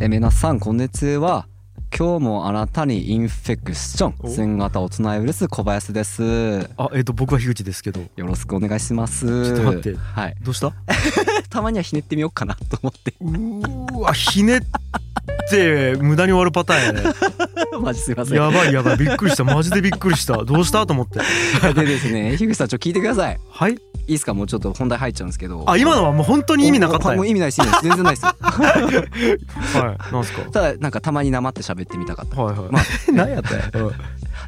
[0.00, 1.46] え皆さんこんにちは。
[1.96, 6.22] 今日もあなたにインフェクショおン新型オツナウイルス小林です。
[6.22, 8.02] よあえっ、と僕は樋口ですけど。
[8.16, 9.26] ろしくお願いします。
[9.44, 9.96] ちょっと待って。
[9.96, 10.36] はい。
[10.42, 10.72] どうした？
[11.50, 13.14] たまにはひねってみようかなと思って。
[13.20, 14.60] うーわひねっ
[15.50, 17.14] て無駄に終わるパターンやね。
[17.82, 18.36] マジすいません。
[18.36, 18.96] やばいやばい。
[18.98, 19.44] びっくりした。
[19.44, 20.44] マジでびっくりした。
[20.44, 20.86] どうした？
[20.86, 21.20] と思って。
[21.74, 23.38] でですね樋口さんちょっと聞いてください。
[23.50, 23.76] はい
[24.08, 24.34] いいですか？
[24.34, 25.64] もうちょっと本題入っちゃうんですけど。
[25.68, 27.88] あ今のはもう本当に意味なかったもう意味ないです意味ないです。
[27.88, 28.24] 全然ないです。
[28.24, 28.32] よ
[29.82, 30.12] はい。
[30.12, 30.42] なんすか？
[30.50, 32.42] ただなんかたまになまって喋ってみたかった。
[32.42, 33.90] はいはい、まあ 何やったんや？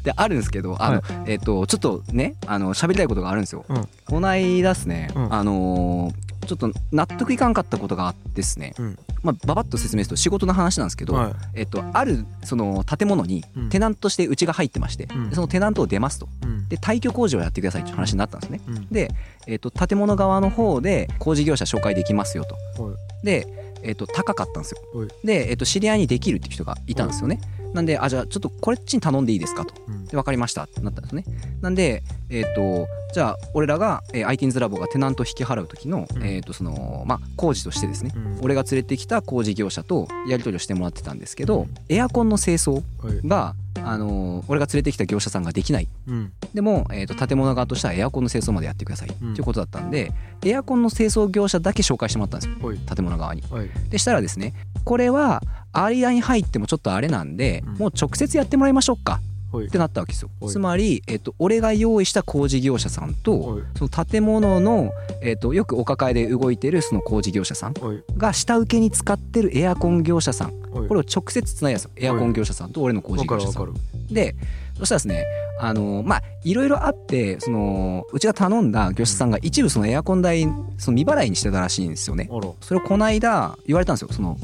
[0.03, 1.03] であるんですけどあの、はい。
[1.27, 3.87] えっ、とちょっとねあの喋りたいことがあるんですよ、うん。
[4.07, 5.33] こないだっすね、うん。
[5.33, 11.33] あのーちょっと納得いかんかったことがあってですね、うんまあババッと説明すると仕事の話なんですけど、はい。
[11.55, 13.69] えっとあるその建物にうん。
[13.69, 15.29] テナントとしてうちが入ってまして、うん。
[15.29, 16.27] でそのテナントを出ますと。
[16.43, 16.67] うん。
[16.69, 18.61] で退去工事をやってくださいっていう話になったんですね。
[18.67, 18.87] うん。
[18.89, 19.09] で、
[19.47, 22.83] えっと建物側の方で工事業者紹介できますよと。
[22.83, 23.25] はい。
[23.25, 23.47] で、
[23.83, 24.99] えっと高かったんですよ。
[24.99, 25.09] はい。
[25.25, 27.39] で、えっと知り合いにできるっていう人がいたんですよね
[27.73, 29.65] なんであじゃあちょっとこれっちに頼んでいいですか？
[29.65, 29.73] と。
[29.87, 30.05] うん。
[30.05, 31.23] で分かりましたってなったんですね。
[31.61, 36.23] なんでえっ、とじゃあ俺らが、えー、ITINS ラボがテナント引き払う時の、うん。
[36.23, 38.11] えっ、とそのまあ工事としてですね。
[38.15, 38.39] うん。
[38.41, 41.69] 俺が連れてきた工事業者とやり取りをしてもらってたんですけど、うん。
[41.89, 43.27] エアコンの清掃はい。
[43.27, 45.87] が、あのー俺が連れてきた業者さんができない。
[46.07, 46.31] うん。
[46.53, 49.09] でも、えー、と建物側としてはエアコンの清掃までやってください。
[49.09, 50.11] ってうんいうことだったんで、
[50.43, 52.67] エアコンの清掃業者だけ紹介してもらったんですよ。
[52.67, 52.77] はい。
[52.77, 53.43] 建物側に。
[53.49, 55.41] はいでしたらですねこれは
[55.73, 57.73] アーリアに入ってもちょっとあれなんで、うん。
[57.75, 59.19] もう直接やってもらいましょうか。
[59.51, 59.65] はい。
[59.65, 60.29] ってなったわけですよ。
[60.39, 60.51] はい。
[60.51, 63.61] つまり、えっと、俺が用意した工事業者さんと、はい。
[63.77, 64.91] その建物の、
[65.21, 68.03] えっと、よくお抱えで動いてるその工事業者さんはい。
[68.17, 70.47] が下請けに使ってるエアコン業者さん。
[70.71, 70.87] はい。
[70.87, 71.91] これを直接つないだんですよ。
[71.97, 73.73] エアコン業者さんと俺の工事業者さん。
[74.09, 74.35] で
[74.77, 75.25] そしたらですね
[75.59, 80.43] あのまあいろいろあってそのうちが頼んだ業者さんが一部そのエアコン代
[80.77, 82.29] その未払いにしてたらしいんですよね。
[82.61, 84.09] それをこの間言われたんですよ。
[84.11, 84.37] その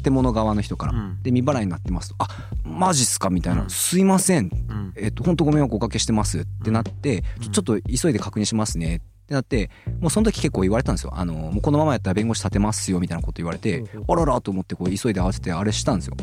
[0.00, 0.92] 建物側の人から。
[0.92, 1.22] うん。
[1.22, 2.28] で未払いになってますと「あ
[2.64, 3.70] マジっすか」みたいな「うん。
[3.70, 4.92] すいません」うん。
[4.96, 6.40] えっと、本当ご迷惑おかけしてます。
[6.40, 7.42] ってなって、うん。
[7.42, 8.96] ちょちょっと急いで確認しますね。
[8.96, 9.70] ってなって、
[10.00, 11.12] もうその時結構言われたんですよ。
[11.14, 16.16] あの、もうこのままやったら弁護士立てますよみたいなこと言われてあららと思ってこう急いで合わせてあれしたんですよ。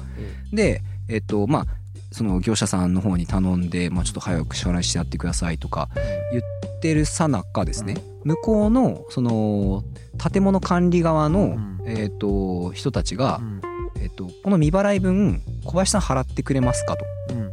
[0.51, 1.65] で、えっと、まあ、
[2.11, 5.89] その業者さんの方に頼んで、まあ、ちょっと早く支払いしてやってくださいとか
[6.31, 9.83] 言ってるさなかですね、向こうのその
[10.31, 11.79] 建物管理側の、うん。
[11.85, 13.61] えっと人たちがう、ん。
[14.01, 17.05] えっと、この未払い分小林さん払ってくれますかと。
[17.33, 17.51] うん。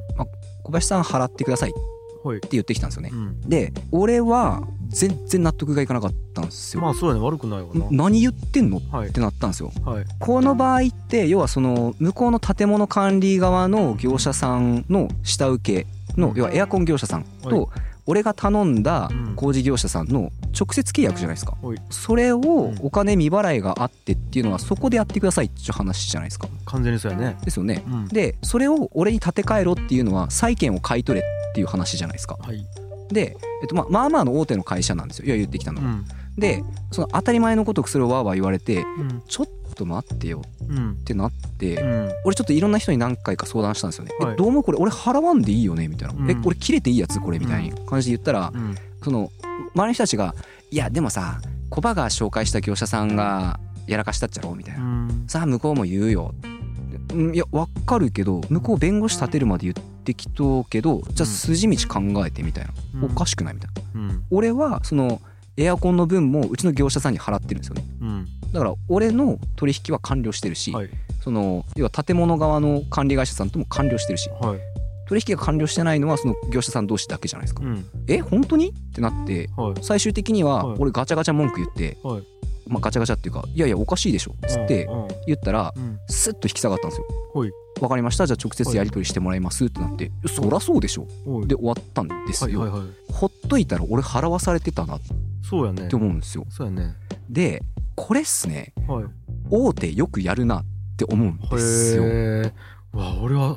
[0.62, 1.80] 小林さん払ってくださいって
[2.28, 2.40] はい。
[2.50, 3.10] 言ってきたんですよね。
[3.12, 3.16] う。
[3.16, 3.40] ん。
[3.48, 6.82] で俺は全然納得がいかなかったんですよ。
[6.82, 8.78] まあそうやね悪くないわん何言ってんの？
[8.78, 9.12] っなはい。
[9.12, 9.72] てなったんですよ。
[9.84, 10.04] はい。
[10.18, 16.36] この場合って要はその向こうの建物管理側の業者さんの下請けのうん。
[16.36, 17.70] 要はエアコン業者さんはと
[18.08, 19.34] 俺が頼んだうん。
[19.34, 21.56] 工事業者さんの直接契約じゃないですか。
[21.60, 21.78] はい。
[21.90, 22.78] それをん。
[22.80, 26.48] お金未払いがあってっていうのはそこでやってくださいっていう話じゃないですか。
[26.64, 27.36] 完全にそうやね。
[27.44, 27.82] ですよね。
[27.86, 28.08] うん。
[28.08, 32.36] でそれを俺に立て替えろっていうのは債権を買い取れっていう話じゃないですか。
[32.40, 32.64] はい
[33.10, 35.26] で、えっと、まあまあまあの大手の会社なんですよ。
[35.26, 36.04] いや言ってきたのがうん。
[36.36, 39.22] でその当たり前のことくそれをわーわー言われてうん。
[39.26, 40.42] ちょっと待ってよ。
[40.68, 40.92] うん。
[40.92, 42.12] ってなって、うん。
[42.24, 44.32] 俺ちょっといろんな人に何回か相談したんですよね、はい。
[44.34, 45.88] えどうもこれ俺払わんでいいよね？
[45.88, 46.30] みたいな、うん。
[46.30, 47.20] え俺切れていいやつ？
[47.20, 47.38] これ？
[47.38, 48.74] みたいな感じで言ったら、うん。
[49.02, 49.30] その
[49.74, 50.34] 周りの人たちが
[50.70, 51.40] 「いやでもさ
[51.70, 55.24] コバが紹介した業者さんがやらかしたっちゃろ」みたいうな、ん。
[55.28, 56.34] さあ向こうも言うよ。
[57.14, 59.80] うんいや分かるけど向こう弁護士立てるまで言って
[60.14, 62.72] きとうけどじゃあ筋道考えてみたいな、
[63.04, 64.00] おかしくないみたいな。
[64.00, 64.24] うん。
[64.30, 65.20] 俺はその
[65.56, 67.84] エアコンの分もうちの業者さんに払ってるんですよね。
[68.00, 68.26] うん。
[68.52, 70.90] だから俺の取引は完了してるし、はい。
[71.22, 74.58] その要は建物側の管理会社さんとも完了してるしはい。
[75.08, 77.84] 取引が完了してないのはその業者さん同士だけじゃないですか、うん。
[78.08, 78.68] え本当に？
[78.68, 79.74] ってなってはい。
[79.82, 80.76] 最終的にははい。
[80.78, 82.22] 俺ガチャガチャ文句言って、はい
[82.66, 85.98] まあ、ガチャガチャっていうかいやいやおかしいでしょっつってうん言ったらうん。
[86.08, 87.06] スッと引き下がったんですよ。
[87.34, 87.50] はい。
[87.80, 88.26] わかりました？
[88.26, 91.06] じゃあ直接やり取りしてもらいますってなってそりゃそうでしょ。
[91.46, 92.70] で終わったんですよ、
[93.12, 95.00] ほっといたら俺払わされてたなっ
[95.42, 95.86] そうやね。
[95.88, 96.46] て思うんですよ。
[96.48, 96.94] そうやね。
[97.28, 97.62] で
[97.94, 98.72] これっすね。
[98.88, 99.04] はい。
[99.50, 100.64] 大手よくやるなっ
[100.96, 102.02] て思うんですよ。
[102.92, 103.56] わ俺は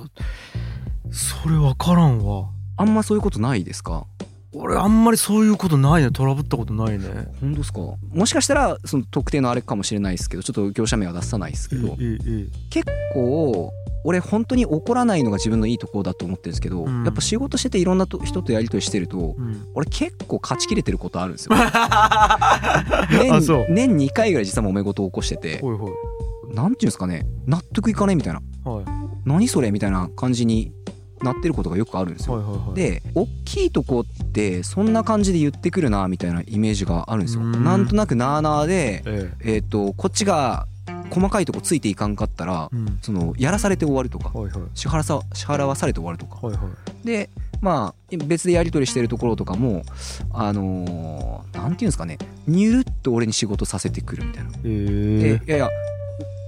[1.11, 2.49] それ分からんわ。
[2.77, 4.05] あんまそういうことないですか？
[4.51, 6.09] 俺あんまりそういうことないね。
[6.11, 7.05] トラブったことないね。
[7.39, 7.79] 本当ですか？
[8.13, 13.71] もしかしたらその特定のあれかもしれないですけどちょっと業者名は出さないですけどええええ結構
[14.05, 17.03] 俺本当に怒らないのが自分のいいところだと思ってるんですけど、うん。
[17.03, 19.67] やっぱ仕事してていろんなと人とやり取りしてるとうん。
[19.75, 21.51] 俺結構勝ち切れてることあるんですよ。
[23.11, 26.55] 年年2回ぐらい実は揉め事を起こしててほいほい。
[26.55, 28.41] なんていうんですかね納得いかねえみたいな。
[28.71, 28.85] はい。
[29.25, 30.71] 何それみたいな感じに
[31.23, 32.75] なってることがよくあるんですよ、はいはいはい。
[32.75, 37.43] で大きいとこってそんな感じで言ってくるなみたいなイメージがあるんですよ。
[37.43, 37.63] うん。
[37.63, 39.57] なんとなくなあなあでええ。
[39.57, 40.65] ー、とこっちが
[41.09, 42.99] 細かいとこついていかんかったらうん。
[43.01, 44.61] そのやらされて終わるとかはいはい。
[44.73, 46.45] 支払さ支払わされて終わるとか。
[46.45, 46.61] はいは
[47.03, 47.05] い。
[47.05, 47.29] で
[47.61, 49.83] まあ別でやり取りしてるところとかも
[50.31, 52.17] あのーなんていうんですかね
[52.47, 54.51] ニュルっと俺に仕事させてくるみたいな。
[54.63, 55.39] え。
[55.41, 55.69] でいやいや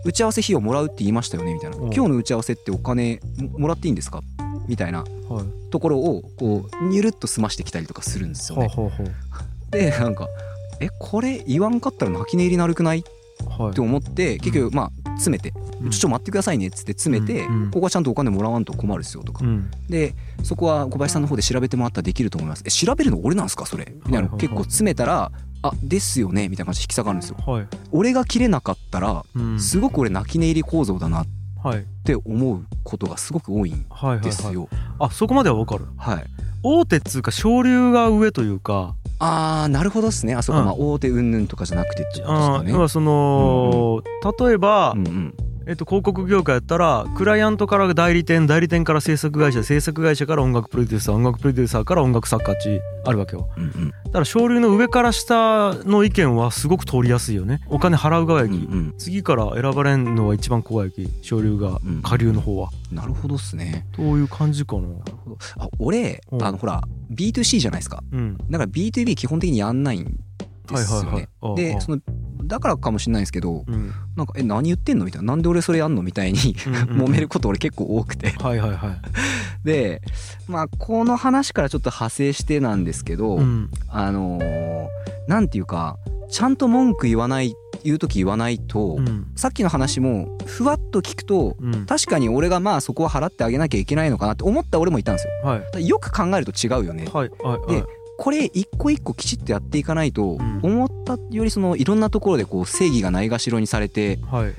[0.03, 1.77] 打ち合わせ費用もらうって言いましたよねみたいな。
[1.77, 1.93] うん。
[1.93, 4.21] 今日の打ち合わせってお金ももらっていいんですか？
[4.67, 4.99] みたいな
[5.29, 5.45] はい。
[5.71, 8.69] ところをこうニュルっと済ましてきたりとかするんですよね。
[9.71, 10.27] でなんか
[10.79, 12.99] えこれ言わんかったら泣き寝入りなるくない？
[12.99, 15.51] って思って結局まあ詰めて
[15.91, 19.71] 「ちょちょ待ってくださいね」っつって詰めて、ここはちゃんとお金もらわんと困るっすよとか、うん。
[19.89, 20.13] で
[20.43, 22.63] そこは小林さんの方で調べてもらったらできると思います。
[22.65, 23.93] え調べるの俺なんすかそれ？
[24.05, 24.29] みたいな。
[24.29, 25.31] 結構詰めたら
[25.63, 27.37] あですよねみたいな感じで引き下がるんですよ。
[27.45, 27.67] はい。
[27.91, 29.59] 俺が切れなかったらうん。
[29.59, 31.27] すごく俺泣き寝入り構造だなっ
[31.63, 31.85] はい。
[32.03, 34.25] て思うことがすごく多いんはいはいはい。
[34.25, 34.67] ですよ
[34.99, 35.85] あそこまではわかる。
[35.97, 36.25] はい。
[36.63, 38.95] 大手っつうか昇流が上というか。
[39.19, 40.33] あーなるほどですね。
[40.33, 40.65] あそこうん。
[40.65, 42.71] まあ大手云々とかじゃなくてってことですあかね。
[42.71, 44.01] 要はその
[44.47, 45.33] 例えばうんうん
[45.71, 53.49] えっと、広告業界やったらクライアントから代理店代理店から制作会社制作会社から音楽プロデューサー音楽プロデューサーから音楽作家ちあるわけよ。
[53.55, 53.89] うんうん。
[53.89, 57.61] だから昇流の上から下の意見はすごく通りやすいよね。
[57.69, 58.93] お金払う側やき、うんうん。
[58.97, 63.87] 次から選ばれんのは一番怖いき昇流がうん下流の方は、なるほどっすね。
[63.97, 64.81] どういう感じかな。
[64.81, 65.37] なるほど。
[65.57, 66.43] あ俺うん。
[66.43, 66.81] あのほら
[67.15, 68.03] B2C じゃないですか。
[68.11, 68.37] うん。
[68.49, 71.55] だから B2B 基本的にやんないんですよはいはいはい。
[71.55, 72.01] でその
[72.43, 73.91] だからかもしれないですけどうん。
[74.15, 76.39] なんか「え何言ってんの?」みたいな「なんで俺それやんの?」みたいに
[76.91, 78.31] 揉めること俺結構多くて。
[78.31, 79.01] はいはいはい。
[79.63, 80.01] で
[80.47, 83.69] まあこの話からちょっと派生してなんですけど、うん。
[83.89, 84.87] あのー
[85.27, 85.97] なんていうか
[86.29, 87.53] ちゃんと文句言わない
[87.83, 89.27] 言う時言わないと、うん。
[89.35, 91.85] さっきの話もふわっと聞くとうん。
[91.85, 95.33] 確かに俺がまあそこは払ってあげなきゃいけないのかなって思った俺もいたんですよ。
[95.47, 95.87] はい。
[95.87, 97.07] よく考えると違うよね。
[97.13, 97.75] はいはいはい。
[97.75, 97.85] で
[98.21, 100.59] これ一個一個きちっとやっていかないと、ん。
[100.61, 104.53] 思ったよりそのいろんなところでこう正義がないがしろにされてはい。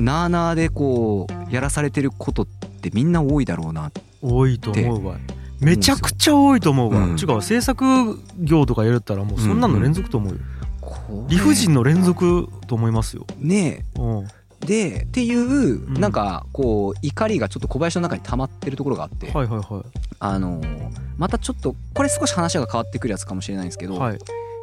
[0.00, 3.90] なあなあでこうやらされてることってみんな多いだろうな
[4.22, 5.16] 多いと思うわ。
[5.58, 7.16] めちゃくちゃ多いと思うわ、うん。
[7.18, 10.38] 違う制作業とかやるったらもうそんなの連続と思うよ、
[10.80, 11.34] これ。
[11.34, 14.28] 理不尽の連続と思いますよ、ねうん、え
[14.60, 16.00] でっていう、ん。
[16.00, 19.84] なんかこう怒りがちょっと小林の中に溜まってるところがあって、はいはいは
[20.18, 24.18] あのーまたちょっとこれ少し話が変わってくるやつかもしれないんですけど、いはい。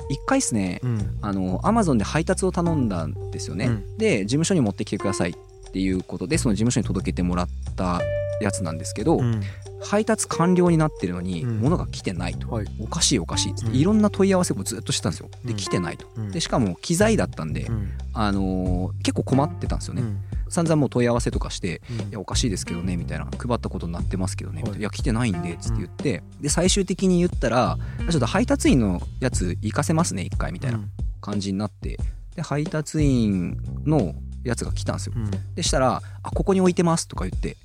[0.10, 1.20] 一回ですねうん。
[1.22, 3.98] あのアマゾンで配達を頼んだんですよね、うん。
[3.98, 8.02] で事務所に持ってきてくださいっていうことでその事務所に届けてもらった
[8.42, 9.42] やつなんですけど、うん。
[9.80, 11.60] 配達完了になってるのにうん。
[11.60, 12.68] 物が来てないと、はい。
[12.80, 13.78] おかしいおかしいっつって、うん。
[13.78, 15.30] いろんな問い合わせをずっとしてたんですよ。
[15.46, 15.58] でうん。
[15.58, 16.08] 来てないと。
[16.16, 16.32] うん。
[16.32, 17.92] でしかも機材だったんで、うん。
[18.14, 20.20] あのー結構困ってたんですよね、うん。
[20.50, 22.10] 散々もう問い合わせとかしてうん。
[22.10, 27.78] いやおかしいですけどねみたいな配ったことになってますけどねみたいいいや来てないんでっつって言ってで最終的に言ったら
[28.10, 30.80] ちょっと配達員のやつ行かせますね一回みたいな
[31.22, 31.98] 感じになって
[32.36, 34.14] で配達員の
[34.44, 35.14] やつが来たんですよ。
[35.16, 35.32] うん。
[35.56, 37.58] でしたら「あここに置いてます」とか言って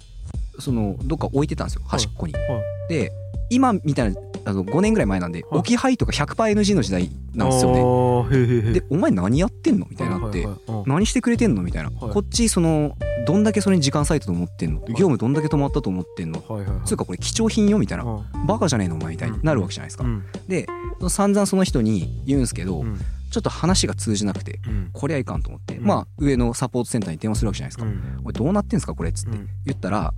[0.58, 2.32] そのどっか置いてたんですよ端っこに。
[2.34, 2.44] はい。
[2.88, 3.12] で
[3.50, 5.58] 今みたいなあの5年ぐらい前なんではい。
[5.60, 8.72] 置き配とか 100%NG の時代なんですよね。
[8.72, 10.46] でお前何やってんのみたいになって
[10.86, 11.90] 何してくれてんのみたいな。
[11.90, 12.12] はい。
[12.12, 12.96] こっちその
[13.26, 16.42] どんだけそれに時間割いたと思ってんの業務どんだけ止まったと思ってんの
[16.84, 18.46] つうかこれ貴重品よみたいなうん。
[18.46, 20.04] バカじゃねえのお前みたいになるわけじゃないですか。
[20.04, 20.08] う。
[20.08, 20.24] ん。
[20.48, 20.66] で
[21.08, 22.98] 散々その人に言うんですけどうん。
[23.30, 24.90] ちょっと話が通じなくてうん。
[24.92, 25.86] こりゃいかんと思ってうん。
[25.86, 27.84] まあ上のサポートセンターに電話するわけじゃないですか。
[27.84, 28.22] うん。
[28.24, 29.48] おいどうなってんすかこれっつってうん。
[29.66, 30.12] 言ったら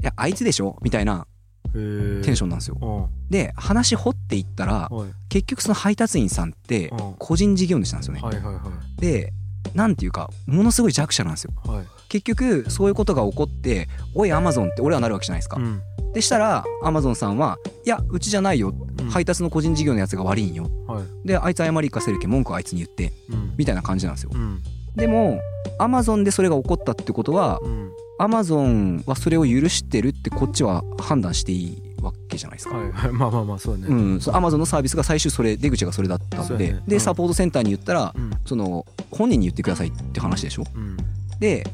[0.00, 0.76] いやあいつでしょ？
[0.82, 1.26] みたいな
[1.72, 2.76] テンションなんですよ。
[2.80, 3.30] うん。
[3.30, 5.10] で話掘っていったらはい。
[5.28, 7.14] 結局その配達員さんってうん。
[7.18, 8.20] 個人事業主なんですよね。
[8.20, 8.60] はいはいは
[8.98, 9.32] で
[9.74, 11.52] なんていうかものすごい弱者なんですよ。
[11.64, 11.86] いはい。
[12.08, 15.56] 結局そういうことが起こって「おいアマゾン」って俺はなるわけじゃないですか。
[15.58, 15.80] うん。
[16.12, 17.56] でしたらアマゾンさんは
[17.86, 18.74] 「いやうちじゃないよ。
[19.00, 19.08] うん。
[19.08, 21.04] 配達の個人事業のやつが悪いんよ」はい。
[21.26, 23.12] であいつ謝り行かせるけん文句はあいつに言って。
[23.30, 23.54] うん。
[23.56, 24.30] みたいな感じなんですよ。
[24.34, 24.60] うん。
[24.96, 25.40] でも
[25.78, 27.90] アマゾンでそれが起こったってことはうん
[28.22, 32.76] アマゾンはそれを許してるってこっちは判断していいわけじゃないですか。
[32.76, 33.88] はいはいまあまあまあそうだね。
[33.88, 36.70] うん、アマゾンのサービスが最終それ出口がそれだったんで、ね。
[36.70, 36.86] うん。
[36.86, 38.30] でサポートセンターに言ったらうん。
[38.46, 40.62] その本人に言ってくださいって話でしょ。
[40.72, 40.96] うん。
[41.40, 41.66] で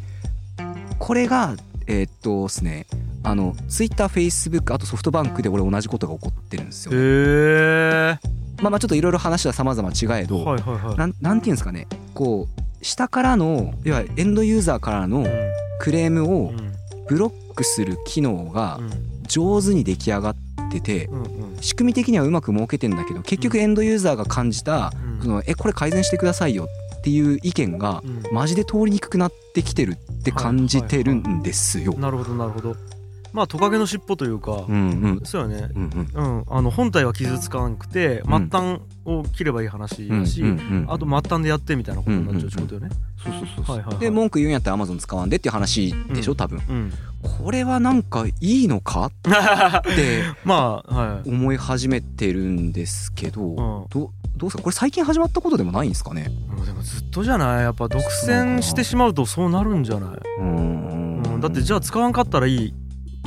[0.98, 1.54] これが
[1.86, 2.86] えーっとですね
[3.24, 8.18] あのツイッターフェイスブックあとソフトバンクで俺同じことが起こってるんですよ、へえ
[8.62, 10.96] まあまあちょっといろいろ話は様々違えど、はいはいはい。
[10.96, 11.86] なんなんていうんですかね。
[12.14, 15.26] こう下からのいわゆるエンドユーザーからの
[15.78, 16.72] クレームをうん。
[17.08, 18.90] ブロックする機能がうん。
[19.26, 20.36] 上手に出来上がっ
[20.70, 21.10] てて
[21.60, 25.22] 仕組み的にはうまく儲けてんだけど結局エンドユーザーが感じたうん。
[25.22, 26.68] そのえこれ改善してくださいよ
[26.98, 28.22] っていう意見がうん。
[28.32, 31.94] マジで通りにくくなってきてるって感じてるんですよ。
[31.94, 32.76] なるほどなるほど
[33.38, 35.20] まあトカゲの尻尾というか、うんうん。
[35.24, 35.70] そうよね。
[35.74, 36.36] うんうん。
[36.38, 36.44] うん。
[36.48, 42.90] あの本体は傷つかなくて末端を切ればいい話だし、うんうんうんあと末端でやってみたいなことになっちゃうってことよね、
[43.22, 44.00] そうそうそうそう、はいはいはい。
[44.00, 46.36] で文句言うんやったらアマゾン使わんでっていう話でしょ、うん。
[46.36, 46.60] 多分。
[46.68, 46.92] うん。
[47.44, 53.86] これはなんかいいのかって まあはい思い始めてるんですけど、ん。
[53.90, 54.62] どどうですか？
[54.62, 56.30] これ最近始まったことでもないんですかね？
[56.64, 57.62] でもずっとじゃない？
[57.62, 61.22] やっぱ独占してしまうとそうなるんじゃない、うん。
[61.22, 62.74] うん、だってじゃあ使わんかったらいい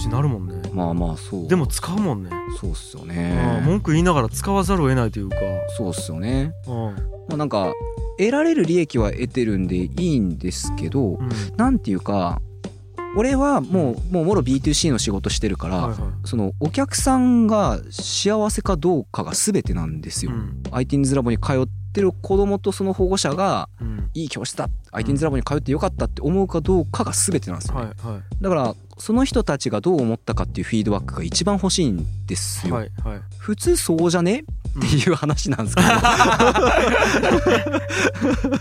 [0.02, 0.70] ってなるもんね。
[0.74, 1.48] まあまあそう。
[1.48, 2.30] でも使うもんね、
[2.60, 3.10] そうっすようん。
[3.10, 5.36] ね文句言いながら使わざるを得ないというか、
[5.78, 6.54] そうっすよね。
[6.68, 6.74] うん。
[6.74, 7.74] まあなんか
[8.18, 11.30] 得られる利益は得てるんでいいんですけど、うん。
[11.58, 12.42] なんていうか
[13.16, 16.28] 俺はもうもうもろ B2C の仕事してるから、はいはい。
[16.28, 20.32] そのお客さんが幸せかどうかが全てなんですよ。
[20.32, 20.62] うん。
[20.72, 24.10] ITINS ラボに通ってる子供とその保護者がうん。
[24.14, 27.82] いい教室だ ITINS ラボに通ってよかったって思うかどうかが全てなんですよ、ね。
[27.82, 28.22] はいはい。
[28.42, 32.76] だからその人たちがどう思ったかっていうフィードバックが一番欲しいんですよ。
[32.76, 34.42] はいはい普通そうじゃね？
[34.42, 34.44] っ
[34.80, 35.88] ていう話なんですけど。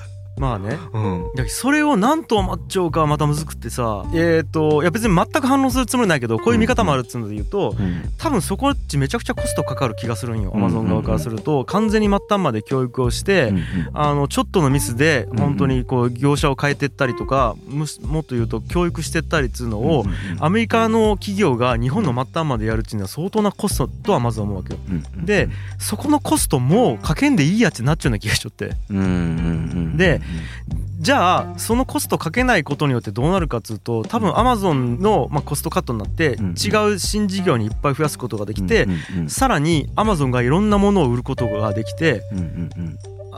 [0.41, 0.79] まあね。
[0.95, 1.49] うん。
[1.49, 4.07] それを何と待っちゃうかはまたむずくってさ。
[4.15, 7.77] えっ、といや別に全く反応するつもりないけどこういう見方もあるっつうので言うと
[8.17, 11.67] 多分そこっちめちゃくちゃコストかかる気がするんよアうんマゾン側からすると。
[11.67, 13.53] 完全に末端まで教育をして、
[13.93, 17.85] あのちょっとのミスで本当にこう業者を変えてったりとかも
[18.21, 20.07] っと言うと教育してったりっつうのを
[20.39, 24.81] アメリカの企業が日本の末端までやるっていうのは相当なコストとはまず思うわけよ。
[25.23, 28.71] でそこのコストもかけんでいいやってなっちゃうような気がしちゃって。
[29.97, 30.21] で
[30.99, 38.87] じゃあそのコストかけないことによってどうなるかっつうと多分アマゾンのまあコストカットになってうん違う新事業にいっぱい増やすことができて
[39.29, 42.23] さらにアマゾンがいろんなものを売ることができて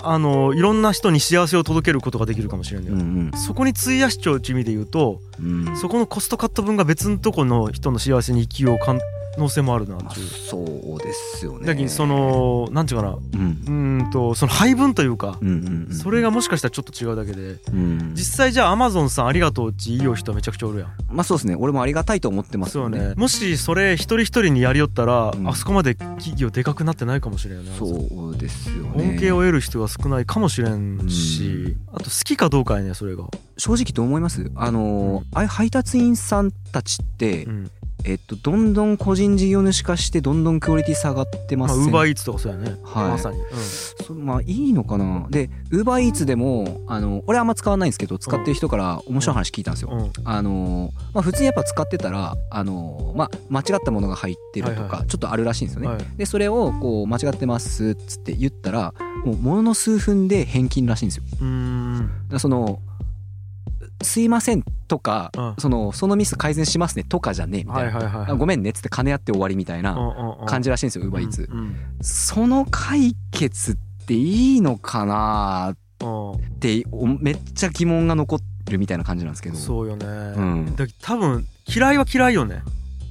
[0.05, 5.21] あのいろんな人に幸せを届けることができるかもしれないんだよそこに費やしちゃうっていう意味で言うと
[5.77, 8.99] そこのコストカット分が別のとこの人の幸せに生きよう可
[9.39, 10.27] 能性もあるなっていう。
[10.27, 11.67] そうですよね。
[11.67, 13.13] だけどそのなんていうかな。
[13.15, 13.39] うう
[13.71, 18.13] んとその配分というかうんうんうんそれがもしかしたらちょっと違うだけでうん。
[18.15, 20.89] 実際じゃあアマゾンさんありがとうって言いよう人はめちゃくちゃおるやん。
[21.11, 21.57] まあそうですね。
[21.57, 23.09] 俺もありがたいと思ってますそうよね。
[23.11, 29.19] ねもしそれ一人一人にやりよったら、うんあそこまで企業でかくなってないかもしれんよねそうですよね。
[29.19, 33.25] 恩恵を得る人が少ないかもしれんし、あと好きかどうかやねそれが、
[33.57, 34.51] 正直どう思います？
[34.55, 37.71] あのーああいう配達員さんたちって、うん
[38.05, 43.09] えっとどんどん個人事業主化してどんどんクオリティ下がってままあ、すウーバーイーツとかそうやね、はい。
[43.11, 43.39] まさに、
[44.05, 45.27] そまあいいのかな。
[45.31, 49.91] でウーバーイーツでもあの俺あんま使わないんですけど使ってる人から面白い話聞いたんですよ。
[49.93, 49.99] うん。
[50.01, 50.13] うん。
[50.25, 55.89] あのーまあ、普通にやっぱ使ってたら、あのーまあ、間違ったものが入ってるとはいはいかちょっとあるらしいんですよね。
[55.89, 56.05] はい。
[56.17, 58.95] でそれをこう間違ってますっつって言ったら
[59.25, 61.25] もうものの数分で返金らしいんですよ。
[61.41, 62.11] うーん。
[62.31, 62.81] らその
[64.05, 65.55] すいませんとか、うん。
[65.59, 69.95] そのそのミス改善しますねとかじゃねえみたいな、はいはいはいあごめんねっつって金やって終わりみたいな
[70.47, 71.49] 感じじらしいんですよウーバーイーツ。
[72.01, 78.39] その解決っていいのかなうんっておめっちゃ疑問が残
[78.71, 79.57] るみたいな感じなんですけど。
[79.57, 80.77] そうよね、ん。
[80.77, 82.63] だ多分嫌いは嫌いよね、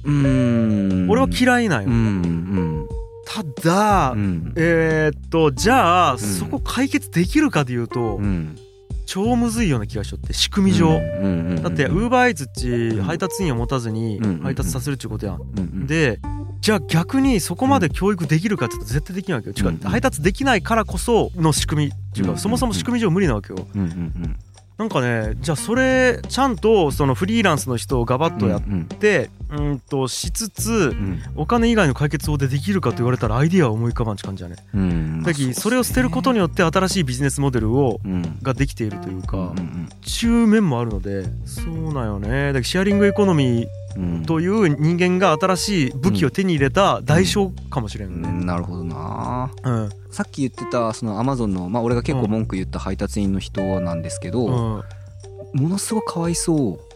[0.04, 1.10] うーん。
[1.10, 1.98] 俺は嫌いなんよ、うんう
[2.84, 2.88] ん。
[3.26, 4.52] ただ、うん。
[4.56, 6.18] えーっとじゃあ、ん。
[6.18, 8.56] そこ解決できるかでいうと、うん
[9.06, 13.02] 超むずいような気がしちゃって仕組み上、うんだってウーバーイーツっちん。
[13.02, 16.20] 配達員を持たずにうん配達させるっちゅうことやん、で
[16.60, 19.68] じゃあ逆にそこまで教育できるかって言ったら絶対できないわけよ、違う。
[19.68, 23.66] うん配達できないからこその仕組みっていうか、うんそもそも仕組み上無理なわけよ
[24.82, 31.22] なんかねじゃあそれちゃんとそのフリーランスの人をガバッとやっうんてうんとしつつうん。
[31.36, 34.56] お金以外の解決法でできるかと言われたらアイディアは思い浮かばんって感じだね。
[34.74, 35.22] うん。
[35.22, 39.52] だきそれを捨てることによって新しいビジネスモデルをうんができているというか、
[40.00, 42.52] 中面もあるのでそうなんよね。
[42.52, 43.68] だシェアリングエコノミーうん
[44.26, 48.44] という人間が新しい武器を手に入れた代償かもしれんよね。
[48.44, 49.50] なるほどな。
[49.64, 49.90] うん。
[50.10, 54.84] さっき言ってたそのアマゾンのまあ俺が結構文句言った配達員の人なんですけうどん。
[55.54, 56.58] ものすごくかわいそう。
[56.58, 56.91] うん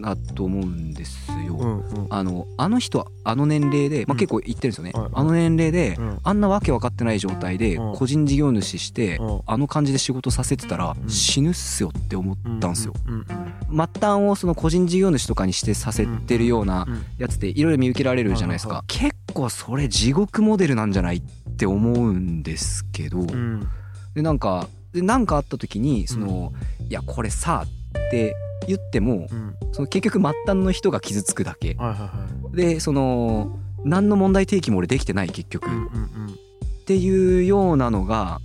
[0.00, 1.56] だと思うんですよ。
[1.56, 2.06] うんうん。
[2.10, 4.18] あのあの人はあの年齢で、まあ、うん。
[4.18, 5.12] 結構言ってるんですよね、はいはい。
[5.14, 6.18] あの年齢で、うん。
[6.22, 7.94] あんなわけ分かってない状態でうん。
[7.94, 9.40] 個人事業主して、うん。
[9.46, 11.08] あの感じで仕事させてたらうん。
[11.10, 12.94] 死ぬっすよって思ったんですよ。
[13.06, 13.26] うんうん
[13.70, 18.84] 末端をその個人事業主とかにしてさせてるようなうんやつっていろいろ見受けられるじゃないですはいか。
[18.88, 21.22] 結構それ地獄モデルなんじゃないっ
[21.56, 23.68] て思うんですけど、うん。
[24.14, 26.52] でなんかでなんかあった時にその、
[26.88, 28.34] いやこれさって
[28.66, 29.56] 言ってもうん。
[29.72, 31.74] その結局末端の人が傷つくだけ。
[31.74, 32.10] はいはいは
[32.52, 32.56] い。
[32.56, 35.86] でその何の問題提起も俺できてない結局、うんうんうん。
[35.90, 38.40] っていうようなのが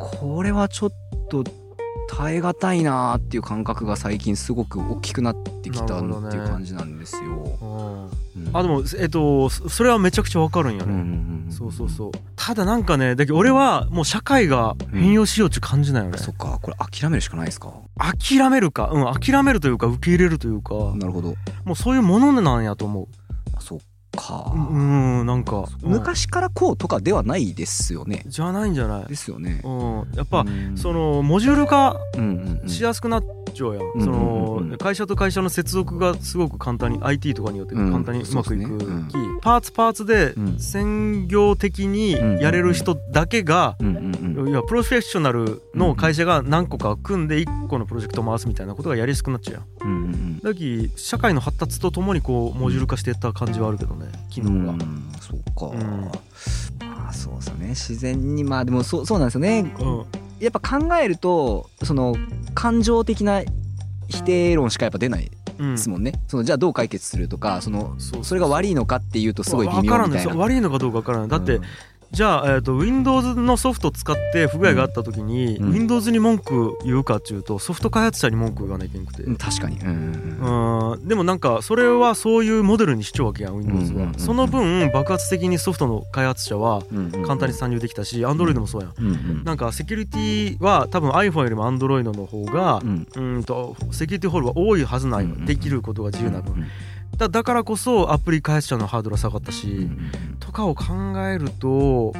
[0.00, 0.92] これはちょっ
[1.28, 1.44] と
[2.08, 8.10] 耐え難いなーっていう感覚が最近すごく大きくなってきたっていう感じなんですよ。
[8.36, 8.46] うん。
[8.46, 8.56] うん。
[8.56, 12.10] あでもえっとそそれはめちゃくちゃわかるんやね、うんうんうんそうそうそう。
[12.36, 17.72] ただなんかねだけど俺はもう社会が変容しようって感じなんよね、そっかこれ諦めるしかないですか？
[17.96, 18.90] 諦めるか。
[18.92, 20.74] うん諦めるというか受け入れるというか。
[20.74, 21.34] もなるほど。
[21.66, 23.23] うそういうものなんやと思あそっ
[24.14, 24.52] か。
[24.54, 25.68] ううんうんなんか。
[25.82, 25.88] う。
[25.88, 28.22] ん昔からこうとかではないですよね。
[28.26, 29.06] じゃないんじゃない。
[29.06, 29.60] ですよね。
[29.64, 30.08] うん。
[30.14, 30.76] やっぱ、うん。
[30.76, 31.96] そのモジュール化
[32.66, 37.92] しやすくなっちゃうやん、うんその会社と会社の接続がすごく簡単に IT とかによってうん。
[37.92, 38.78] 簡単にうまくいく
[39.08, 44.14] き、パーツパーツでうん専業的にやれる人だけが、うんうんうん
[44.48, 49.64] いやプロフェッショナルの会社が何個か組んで1個のプロジェクトを回すみたいなことがやりやすくなっちゃうやん。
[49.88, 56.10] うんうんだき社会の発達とともにこうモジュール化していった感じはあるけどね機う能が、んそうか、うん。
[56.88, 57.68] まあそうですよね。
[57.68, 59.74] 自然にまあでもそうそうなんですよね。
[59.80, 60.04] うん。
[60.40, 62.16] やっぱ考えるとその
[62.54, 63.42] 感情的な
[64.08, 65.74] 否定論しかやっぱ出ないうん。
[65.76, 70.32] ですもんね、そのじゃあどう解決するとかそのそれが悪いのかっていうとすごい微妙みたいな。
[70.32, 70.38] よ。
[70.38, 71.62] 悪いのかどうかわからないだって、うん
[72.14, 75.72] じゃあ、えー、と Windows のソフトを使って不具合があった時に、うん。
[75.72, 79.78] Windows に文句言うかっていうとソフト開発者に文句言わないといけなくて、うん確かに。
[79.80, 81.08] うんうんうん。
[81.08, 84.08] でもなんかそれはそういうモデルにしちゃうわけやん Windows は、うんうんうん。
[84.14, 88.92] うんその分爆発的にソフトの開発者はうんうん簡単に参入できたし Android もそうやん。
[88.96, 93.08] うんうんなんかセキュリティは多分 iPhone よりも Android の方がうん。
[93.16, 95.46] うんとセキュリティホールは多いはずなんようんうん。
[95.46, 96.66] できることが自由な分うん
[97.16, 100.84] だだからこそアプリ開発者のハードルは下がったし、うんうんとかを考
[101.28, 102.12] えると、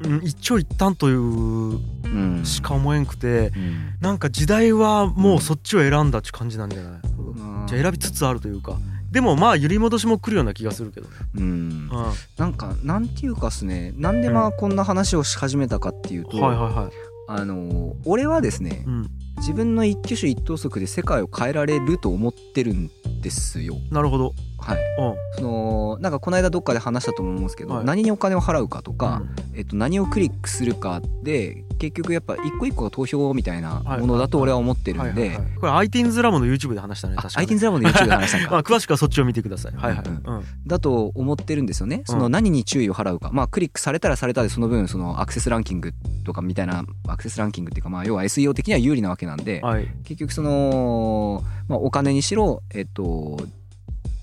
[0.00, 1.78] うん、一長一短というう
[2.08, 2.44] ん。
[2.44, 3.94] しか思えんくてうん。
[4.00, 7.00] なんか時代はもうそっちを選んだって感じなんじゃない？
[7.18, 7.66] うん。
[7.66, 8.78] じゃあ選びつつあるというか。
[9.10, 11.08] でもまあ揺り戻しも来るような気がするけど。
[11.08, 11.88] ね、うん。
[11.90, 13.92] うん、はなんかなんていうかっすね。
[13.96, 16.92] なんでまあこんな話をし始めたかっていうと、いはいはい、
[17.30, 23.76] あの俺はですねうん、自分の一挙手一投足で世界を変えられると思ってるんですよ。
[23.90, 25.14] なるほど、はい、うん。
[25.36, 27.84] そのなんかこの間どっかで話したと思うんですけど、はい。
[27.84, 29.58] 何にお金を払うかとか、うん。
[29.58, 34.00] えっと、何をクリックするかで結局やっぱ一個一個が投票みたいなはい。
[34.00, 35.20] ものだと俺は思ってるんで。
[35.20, 35.54] はいはいはい。
[35.58, 39.72] これ iTunes ラボの YouTube で話したね確かに iTunes ラボの YouTube で話したん まあ、か詳しくはそっちを見てください。
[39.74, 40.44] はいはい、うんうん。
[40.66, 42.02] だと思ってるんですよね。
[42.04, 45.92] その何に注意を払うか、まあクリックされたらされたでその分そのアクセスランキング
[46.24, 49.88] とかみたいなアクセスランキングっていうかまあ要は SEO 的には有利なわけなんで、はい。
[50.04, 53.38] 結局その、まあ、お金にしろえっと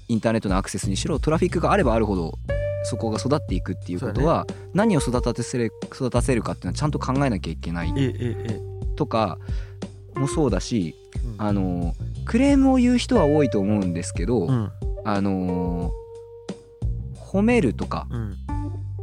[0.07, 2.37] インターネットのアクセスにしろトラフィックがあればあるほど
[2.85, 7.91] そこが育っていくっていうことは、何を育たせる育たせるかっていうのはちゃんと考えなきゃいけない。
[8.95, 9.39] とか
[10.15, 11.41] もそうだしえうん。
[11.41, 14.71] あのクレームを言う人は多いと思うんですけど、うん。
[15.03, 15.91] あの
[17.15, 18.31] 褒めるとかうん。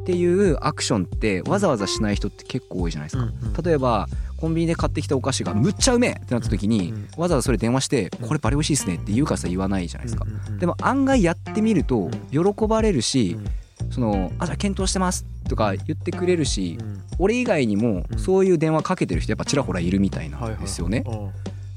[0.02, 3.24] っていうアクションってわざわざしない人って結構多いじゃないですか。
[3.24, 3.62] うん。
[3.62, 4.08] 例えば
[4.42, 7.08] コンビニで買ってきたお菓子がむっちゃうめえってなった時に、うん。
[7.16, 10.26] わざわざそれ電話してうん「これバリ美味しいっすね」って言うかさ言わないじゃないですか。
[10.58, 13.36] でも案外やってみると喜ばれるし
[13.80, 13.92] う、ん。
[13.92, 17.02] そのあじゃあ検討してますとか言ってくれるし、うん。
[17.20, 18.18] 俺以外にもうん。
[18.18, 21.04] そういう電話かけてる人やっぱちらほらいるみたいなんですよね。
[21.06, 21.30] うん。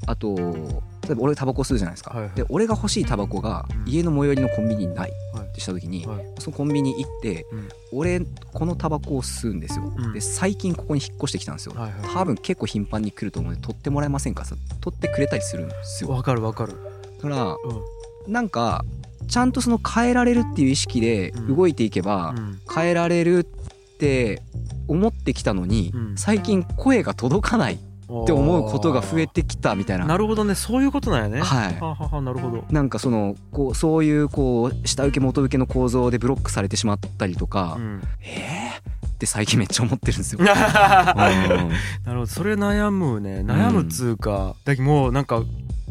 [0.08, 2.10] あと例えば俺タバコ吸うじゃないですか。
[2.10, 2.30] はいはい。
[2.34, 3.92] で俺が欲しいタバコがうん。
[3.92, 5.12] 家の最寄りのコンビニにない
[5.56, 6.26] ってした時に、はい。
[6.38, 7.68] そのコンビニ行って、うん。
[7.92, 8.20] 俺
[8.52, 9.92] このタバコを吸うんですよ。
[9.96, 10.12] うん。
[10.12, 11.74] で最近ここに引っ越してきたんですよ。
[11.74, 14.56] はいはい多分結構頻繁に来ると思うんで取ってもらえませんかさ。
[14.80, 16.10] 取ってくれたりするんですよ。
[16.10, 16.74] わかるわかる。
[17.16, 18.32] だからうん。
[18.32, 18.84] なんか
[19.28, 21.56] ちゃんとその変えられるっていう意識でうん。
[21.56, 22.60] 動いていけば、うん。
[22.72, 24.42] 変えられるって
[24.88, 26.16] 思ってきたのに、うん。
[26.16, 30.06] 最近声が届かないって思うことが増えてきたみたいな。
[30.06, 30.54] なるほどね。
[30.54, 31.40] そういうことなんやね。
[31.42, 31.74] はい。
[31.80, 32.64] はははなるほど。
[32.70, 38.02] なんかそのこうそういうこう下請け元請けの構造でブロックされてしまったりとか、うん。
[38.22, 40.40] えーって最近めっちゃ思ってるんですよ。
[40.44, 40.52] な
[41.16, 41.68] うん。
[41.70, 41.74] る
[42.06, 42.26] ほど。
[42.26, 43.40] それ悩むね。
[43.40, 45.42] 悩むっつうか、だけどもうなんか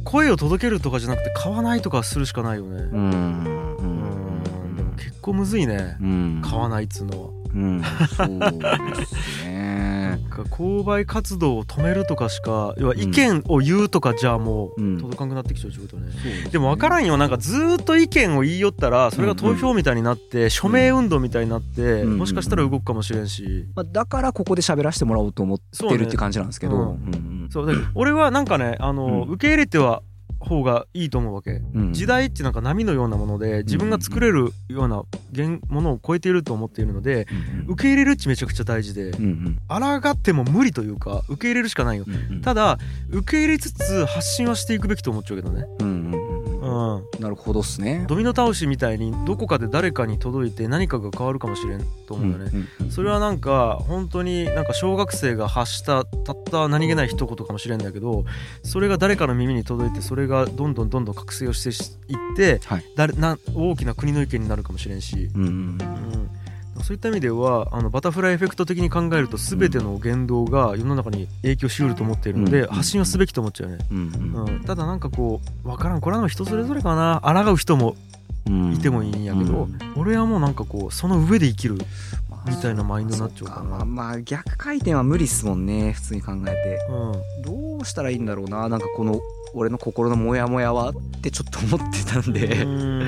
[0.03, 2.83] 声を届けるとかじゃなくて買わないとかするしかないよね。
[2.91, 3.09] うん。
[3.79, 4.75] うん。
[4.75, 5.97] でも結構むずいね。
[5.99, 6.41] うん。
[6.45, 7.29] 買わないっつうのは。
[7.55, 7.81] うん。
[8.15, 8.27] そう。
[10.35, 14.97] か購買活動を止めるとかしか要は意見を言うとかじゃあもううん。
[14.97, 16.11] 届かなくなってきちゃうってことね、
[16.51, 17.17] でも分からんよ。
[17.17, 22.17] なんかずーっと意見を言いよったらそれが投票みたいになって署名運動みたいになってうん。
[22.17, 23.65] もしかしたら動くかもしれんし。
[23.75, 26.97] まあ、だからここで喋らせてもらおうと思ってるって感じなんですけど、
[27.49, 29.33] そう俺はなんかねあのうん。
[29.33, 30.03] 受け入れては
[30.45, 31.61] 方がいいと思うわけ。
[31.73, 31.93] うん。
[31.93, 37.27] 時代ってなんか波のようなもので自分が作れるような現ものを超えていると思っているので
[37.65, 40.01] うん受け入れるっちめちゃくちゃ大事でうんうん。
[40.01, 42.05] 抗っても無理というか受け入れるしかないよ。
[42.43, 42.77] ただ
[43.09, 45.65] 受け入れつつ発信はしていくべきと思っちゃうけどね。
[45.79, 46.24] うんうん
[46.75, 47.21] うん。
[47.21, 48.05] なるほどっすね。
[48.07, 58.23] ドミノ倒しみたいにどこかで誰かに届いて何かが変わるかもしれんと思うんだよね、うんうんそれはなんか本当になんか小学生が発したたった何気ない一言かもしれんだけど
[58.63, 61.69] それが誰かの耳に届いてそれがどんどんどんどん覚醒をして
[62.13, 62.85] いって、はい。
[62.95, 65.49] 誰な大きな国の意見になるかもしれんし、うんうん。
[65.49, 66.29] うん、
[66.83, 77.21] そういった意味ではあのバタフライエフェクト的に考えると全ての言動が世の中に影響しうると思っているので、うん発信はすべきと思っちゃうよね、うんうんうん、ただなんかこう分からんこれは人それぞれかな。
[77.23, 77.95] 抗う人も
[78.47, 78.73] うん。
[78.73, 79.79] いてもいいんやけど、うん。
[79.95, 81.75] 俺はもうなんかこうその上で生きる
[82.29, 83.61] まあみたいなマインドになっちゃうかな。
[83.61, 86.79] そまあまあ逆回転は無理っすもんね普通に考えて。
[86.89, 87.77] うん。
[87.77, 88.69] どうしたらいいんだろうな。
[88.69, 89.19] なんかこの
[89.55, 92.63] 俺の心のモヤモヤはってちょっと思ってたんで。
[92.63, 93.01] うん。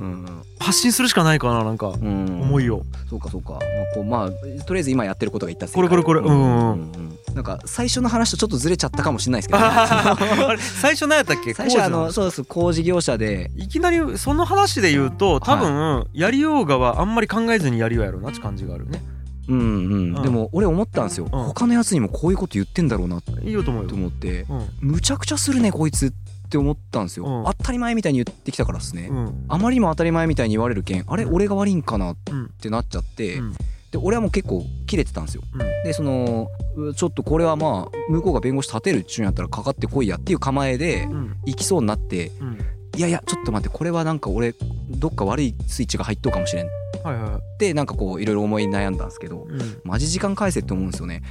[0.00, 0.42] うん。
[0.58, 1.88] 発信するしかないかななんか。
[1.90, 2.40] うん。
[2.42, 2.82] 思いを。
[3.08, 3.52] そうかそうか。
[3.52, 3.60] まあ
[3.94, 6.92] こうまあとりあえず今やってることが言ったこれこれこれうんうんん。
[7.34, 9.60] なんか最初の話とちょっとずれちゃったかもしれないですけど。
[9.60, 11.54] あれ 最初何やったっけ？
[11.54, 13.52] 最初はあのそうです工事業者で。
[13.56, 19.00] いきなりその話で言うと多分、やりようがはあんまり考えずにやりようやろうなって感じがあるね
[19.48, 20.22] うんうん、うん。
[20.22, 21.30] でも俺思ったんですよ、うん。
[21.44, 23.32] 他のやつにもこういうこと言ってんだろうなって。
[23.32, 24.46] 思って。
[24.48, 24.68] うん。
[24.80, 26.12] むちゃくちゃするねこいつっ
[26.48, 27.44] て思ったんですよ、うん。
[27.44, 29.44] 当たり前みたいに言ってきたからですね、うん。
[29.48, 31.04] あまりにも当たり前みたいに言われるけん。
[31.06, 33.52] あれうん俺が悪いんかなっうんてなっちゃって、うん。
[33.90, 35.42] で俺はもう結構キレてたんですよ。
[35.52, 35.58] うん。
[35.58, 41.36] でそのうちょっとこれはまあ向こうが弁護士立てるっちゅうんやったらかかってこいやっていう構えでうん。
[41.46, 42.58] 行きそうになってうん。
[42.96, 44.54] いやいやちょっと待ってこれはなんか俺
[44.90, 46.66] どっか悪いスイッチが入っとうかもしれん。
[46.66, 46.68] っ
[47.04, 47.22] はいはい。
[47.32, 49.80] はいてなんかこういろいろ思い悩んだんですけどうん。
[49.84, 51.22] マジ時間返せって思うんですよね。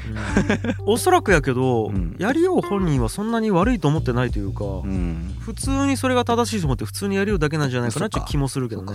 [0.85, 2.15] おそらくやけど、うん。
[2.17, 5.35] やりよう本人はそんなに悪いと思ってないというか、うん。
[5.39, 8.93] 普通にそれが正しいと思って普通にやりようだけなんじゃないかなっていう気もするけどね。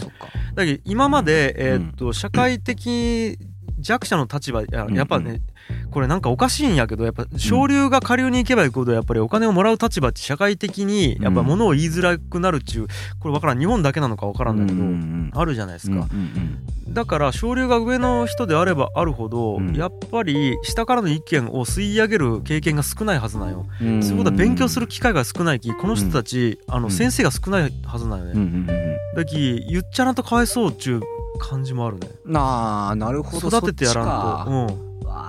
[0.54, 3.38] だけど今まで、えーっと社会的
[3.78, 5.42] 弱者の立場ややっぱね、
[5.90, 12.86] これなんかおかしいんやけどやっぱ昇流が下流に行けば行くほどやっぱりお金をもらう立場って社会的にやっぱ物を言いづらくなるっちゅう
[13.20, 19.74] これ分からん日本だけなのか分からんだけど、うんあるじゃないですか、うんだから昇流が上の人であればあるほど、うん。
[19.74, 23.88] やっぱり下からの意見を吸い上げる経験が少ないはずなんよ、うん。
[23.96, 26.90] うんそういうことは勉強する機会が少ないきこの人たち、あのうん。
[26.90, 31.00] 先生が少ないはずなんよね、うんうんうんだき言っちゃらんとかわいそうっちゅう
[31.38, 32.08] 感じもあるね。
[32.24, 33.48] うんなあなるほど。
[33.48, 34.10] 育ててやらんと。
[34.10, 34.16] か。
[34.16, 34.85] わ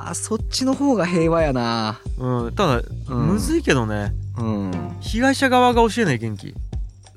[0.09, 1.99] あそっちの方が平和やな。
[2.17, 3.27] うん、うん、ただ、うん。
[3.33, 4.13] むずいけどね。
[4.37, 4.97] うん。
[5.01, 6.53] 被害者側が教えない元気、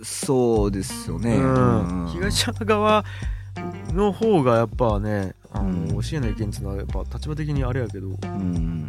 [0.03, 1.37] そうですよね。
[1.37, 3.05] うん、被害者側
[3.92, 6.03] の方がやっぱねあの、うん。
[6.03, 8.09] 教えない意見っていうのはやっぱ立場的にあれやけど。
[8.09, 8.87] うんうんうん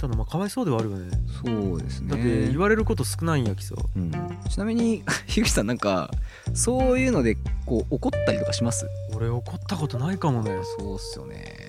[0.00, 1.10] ただまあかわいそうではあるよね。
[1.44, 2.08] うんそうですね。
[2.08, 3.74] だって言われること少ないんやきさ。
[3.94, 4.10] うん。
[4.48, 6.10] ちなみに 樋口さんなんか
[6.54, 8.86] そういうのでこう怒ったりとかします？
[9.14, 10.56] 俺怒ったことないかもね。
[10.78, 11.59] そうっすよね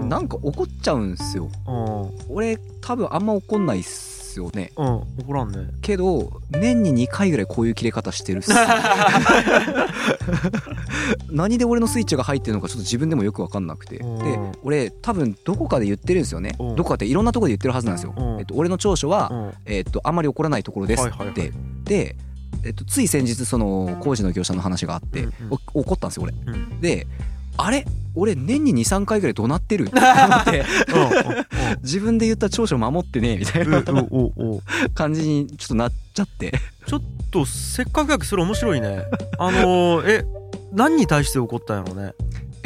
[0.00, 0.08] うん。
[0.08, 1.50] なんか怒っちゃうんすよ。
[1.66, 2.34] うん。
[2.34, 4.72] 俺多分あんま怒んないっすよね。
[4.76, 4.86] うん。
[5.18, 5.68] 怒らんね。
[5.80, 8.52] けど年に2回ぐらいこういう切れ方してるっす。
[11.30, 13.98] 何で俺のスイッチが入ってるのかちょっと自分でもよく分かんなくて。
[13.98, 14.06] でう
[14.40, 14.52] ん。
[14.62, 16.54] 俺多分どこかで言ってるんですよね。
[16.58, 16.76] うん。
[16.76, 18.14] どこかっていろんなところで言ってるはずなんですよ。
[18.16, 18.38] うん。
[18.38, 19.52] えっと俺の長所はうん。
[19.66, 21.28] えっとあんまり怒らないところですはいはいはい。
[21.30, 21.52] って
[21.84, 22.16] で
[22.64, 25.32] えっとつい先日その工事の業者の話があってうんうん。
[25.74, 26.34] お怒ったんですよ俺。
[26.52, 26.80] うん。
[26.80, 27.06] で
[27.56, 27.84] あれ？
[28.16, 29.88] 俺年に23回ぐらい怒鳴ってる。
[29.90, 30.64] って思って。
[31.82, 33.82] 自分で言った長所守ってねみたいな。
[34.94, 36.52] 感じにちょっとなっちゃって。
[36.86, 39.02] ちょっとせっかくやけどそれ面白いね。
[39.38, 42.12] あのーえ何に対して怒ったんやろうね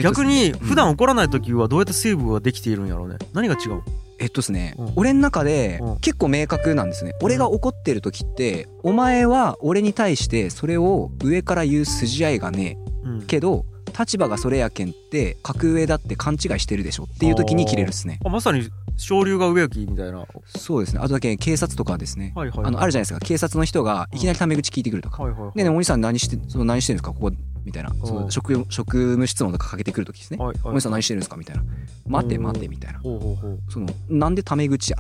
[0.03, 3.83] 逆に普段怒らない時はどうやってセーブができているんやろうね何が違う
[4.19, 4.93] えっとですね、うん。
[4.97, 5.97] 俺の中でうん。
[5.99, 13.19] 結構明確なんですね、俺が怒ってる時ってお前は俺に対してそれを上から言う筋合いがねうん。
[13.23, 13.65] えけど
[13.97, 18.19] 立場がそれやけんって格上だって勘違いしてるでしょっていう時に切れるっすね。
[18.25, 20.19] あまさに昇竜が上焼きみたいな。
[20.19, 21.01] はいそうですね。
[21.01, 23.21] あとだけ警察とかはですね、はいあのあるじゃないですか。
[23.21, 25.49] 警察の人がいきなりタメ口聞いてくるとか、はいはいはい。
[25.51, 27.13] ねえねえお兄さん何してその何してるんですか？
[27.13, 27.33] ここ
[27.65, 27.91] みたいな。
[28.05, 30.59] その職職務質問とかかけてくる時ですね、はいはい。
[30.65, 31.37] お兄さん何してるんですか？
[31.37, 31.63] みたいな。
[32.07, 33.01] 待てうん待てみたいな。
[33.03, 34.99] そのなんでタメ口や、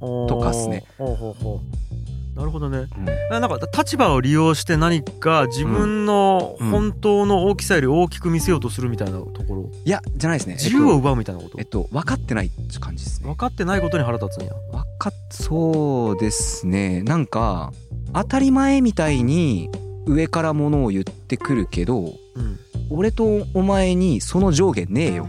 [0.00, 0.84] ととかっすね。
[0.98, 1.60] ほうほうほう
[2.34, 2.78] なるほどね。
[2.78, 3.34] うん。
[3.34, 6.70] あなんか立場を利用して何か自分のうん。
[6.70, 9.70] 本当の大きさより大きく見せようとするみたいなところ。
[9.84, 10.54] いやじゃないですね。
[10.54, 11.58] 自由を奪うみたいなこと？
[11.58, 13.28] えっと、分かってないって感じですね。
[13.28, 14.52] 分かってないことに腹立つんや。
[14.72, 17.02] 分かっそうですね。
[17.02, 17.72] なんか
[18.14, 19.68] 当たり前みたいに
[20.06, 22.58] 上からものを言ってくるけどうん。
[22.90, 25.28] 俺とお前にその上下ねえよ。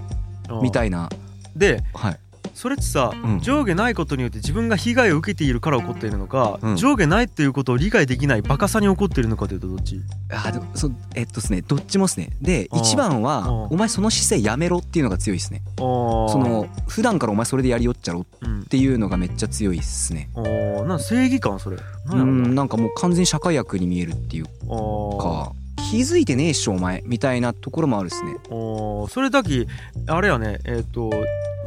[0.61, 1.09] みたいいな。
[1.55, 2.19] ではい
[2.61, 3.39] それってさ、うん。
[3.39, 6.75] 上下ないことによって自分が被害を受けているから起こっているのか、うん。
[6.75, 9.99] 上下ないっていうことを理解できないバカさに起こっているのかというとどっち？
[10.29, 12.29] あでもそえっとですねどっちもですね。
[12.39, 15.63] で一番はお前その姿勢やめろっていうのが強いですね。
[15.79, 20.29] そその普段からお前それでやりよっちゃろっうんていうのがめっちゃ強いっすね。
[20.35, 21.59] あーなん正義感？
[21.59, 21.77] それ。
[21.77, 22.23] うな。
[22.23, 22.53] ん。
[22.53, 25.51] なんかもう完全に社会悪に見えるっていうか
[25.89, 27.01] 気づいてねえっしょお前。
[27.07, 28.35] みたいなところもあるっすね。
[28.49, 29.65] それだけ
[30.05, 30.59] あれやね。
[30.65, 31.09] えっ、と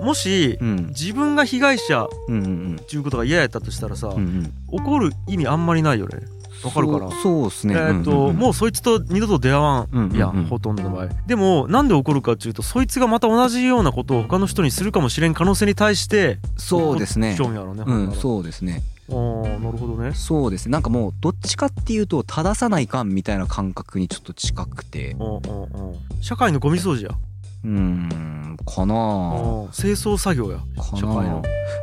[0.02, 0.86] もしうん。
[0.88, 2.76] 自分が被害者うんうんうん。
[2.80, 4.52] っていうことが嫌やったとしたらさ、うんうん。
[4.68, 6.18] 怒る意味あんまりないよね。
[6.64, 7.74] わかるかなそうそうっすね。
[7.74, 11.08] えーっと、もうそいつと二度と出会わうんうんうんんやん、ほとんどの場合。
[11.26, 17.30] でもなんで怒るかっていうとそいつがまた同じようなことを他の人にするかもしれん可能性に対してそうですね。
[17.30, 18.82] 怒っちゃうんやろねうんうそうですね。
[19.10, 20.12] あーなるほどね。
[20.14, 20.66] そうです。
[20.66, 25.12] ねなんかもうどっちかっていうと正さないかんみたいな感覚にちょっと近くて。
[25.12, 27.14] うんうんうん社会のゴミ掃除や
[27.64, 30.58] うーんかなうん清掃作業や。
[30.96, 31.26] 社会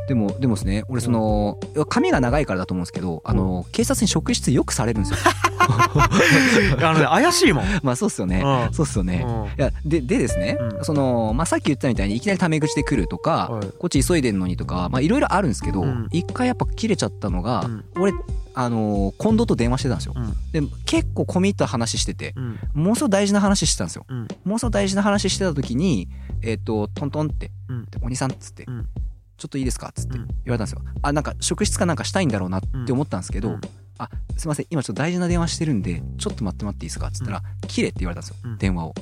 [0.08, 5.18] でもでもですね俺その髪が長いからだと思うんですけどあの警察に職質よくされるんですよ。
[5.62, 7.64] あのね怪しいもん。
[7.82, 8.42] まあそうっすよね。
[8.44, 8.72] うん。
[8.72, 9.24] そうっすよね。
[9.26, 9.44] うん。
[9.46, 10.84] いやででですね、うん。
[10.84, 13.66] そのまあ、さっき言ったみたいにいきなりタメ口で来るとか、はい。
[13.78, 16.08] こっち急いでんのにとかまあいろいろあるんですけどうん。
[16.10, 17.84] 一、回やっぱ切れちゃったのが、うん。
[18.00, 18.12] 俺
[18.54, 20.14] あのー近藤と電話してたんですよ。
[20.16, 24.04] うんで結構込み入った話しててうんものすごい大事な話してたんですよ。
[24.08, 26.08] うんものすごい大事な話してた時に
[26.42, 28.88] えっ、とトントンってうん「お兄さん」っつって、うん
[29.38, 30.82] ちょっといいですか?」っつってうん言われたんですよ。
[31.02, 33.60] あなんか職質かなんかしたいんだろうなって思ったんですけど「うん
[33.98, 38.94] あすいません今ちょっと大事な電話してるんでちょっと待って待っていいですか?」っつったら「切れ」って言われたんですよ、うん電話を。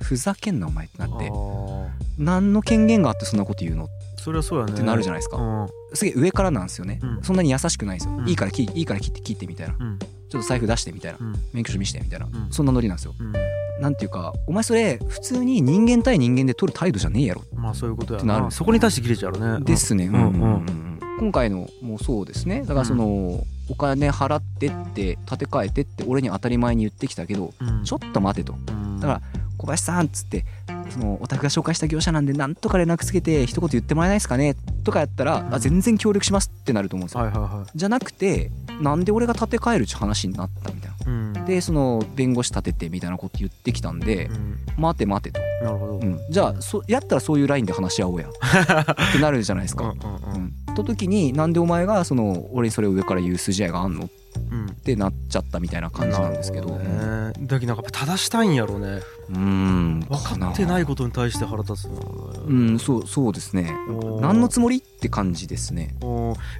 [0.00, 1.28] うんふざけんなお前ってなあって。
[1.28, 1.88] ー。
[2.18, 3.84] 何の権限があってそんなこと言うの？
[3.84, 4.72] っそれはそうやね。
[4.72, 5.68] てなるじゃないですか、うん。
[5.94, 7.22] すげえ上からなんですよね、うん。
[7.22, 8.28] そんなに優しくないんですよ、うん。
[8.28, 9.76] いいから切いいから切って切ってみたいな。
[9.78, 9.98] うん。
[9.98, 11.18] ちょっと財布出してみたいな。
[11.20, 11.34] うん。
[11.52, 12.48] 免許証見してみたいな、ん。
[12.50, 13.14] そんなノリなんですよ。
[13.18, 13.32] うん。
[13.80, 17.42] なんていうかお前それ普通に人間対人間で取る態度じゃねえやろ。
[17.54, 18.50] まあそういうことやな。
[18.50, 19.64] そこに対して切れちゃうよね。
[19.64, 20.14] ですね、うん。
[20.14, 21.00] うんうんうんうん。
[21.18, 22.62] 今回のもそうですね。
[22.62, 27.84] だからその、お金払ってって立て替えてって俺に当たり前に言ってきたけどうん。
[27.84, 28.54] ちょっと待てと。
[28.54, 29.00] うん。
[29.00, 29.39] だから小
[29.70, 30.44] 林さんっつって
[30.90, 40.96] そのお宅が紹介した業者なんでなんとか連絡つけて一言言ってもらえないですかねとかやったら、あ全然協力しますってなると思うんですよ、はいはいはじゃなくてなんで俺が立て替えるって話になったみたいな。
[40.96, 41.32] いうん。
[41.44, 44.58] でその弁護士立ててみたいなこと言ってきたんで、うん。
[44.78, 45.92] 待て待てと、なるほど。
[45.94, 48.28] うん、じゃあそやったらそういうラインで話し合おうや。
[48.28, 49.84] ってなるじゃないですか。
[49.84, 50.54] うんうんうん。
[50.68, 54.08] うん、と時になんでお前がその俺にそれを上から言う筋合いがあんのっ
[54.50, 54.74] うん。
[54.84, 56.68] てなっちゃったみたいな感じなんですけど。
[56.78, 57.32] ね。
[57.40, 59.00] だけどなんかやっぱ正したいんやろうね。
[59.28, 60.00] うーん。
[60.08, 60.08] 分
[60.40, 62.00] かってないことに対して腹立つな
[62.46, 63.72] うんそうそうですね。
[64.20, 65.94] 何のつもりって感じですね。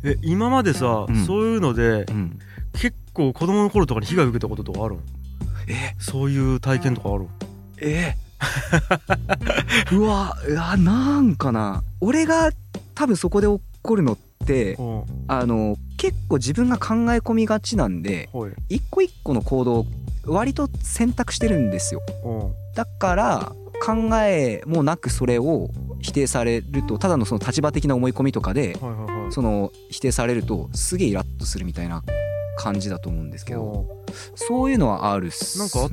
[0.05, 1.25] え今までさ、うん。
[1.27, 2.39] そういうのでうん。
[2.75, 4.99] 結構子供の頃とかに被害受けたこととかあるん？
[5.69, 5.95] え？
[5.99, 7.25] そういう体験とかある？
[7.25, 7.29] ん
[7.81, 8.17] え？
[9.93, 11.83] うわうわなんかな。
[12.01, 12.51] 俺が
[12.95, 14.30] 多分そこで起こるのってうん
[15.29, 18.53] あの結構自分が考え込みがちなんではい。
[18.69, 19.87] 一個一個の行動を
[20.27, 22.03] 割と選択してるんですよ。
[22.25, 22.53] うん。
[22.75, 23.53] だから
[23.85, 28.77] 考えもなくそれを否定されるとただのその立場的な思い込みとかで
[29.31, 32.03] その否定されるとすげえイラッとするみたいな
[32.59, 35.65] 感じだと思うんですけどおそういうのはあるっすね。
[35.65, 35.89] なんかあっ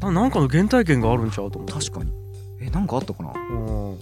[0.00, 0.06] た？
[0.08, 1.72] ーななんかの原体験があるんちゃうと思って。
[1.74, 2.12] 確かに。
[2.60, 3.32] えなんかあったかな？
[3.32, 3.54] う
[3.94, 3.98] ん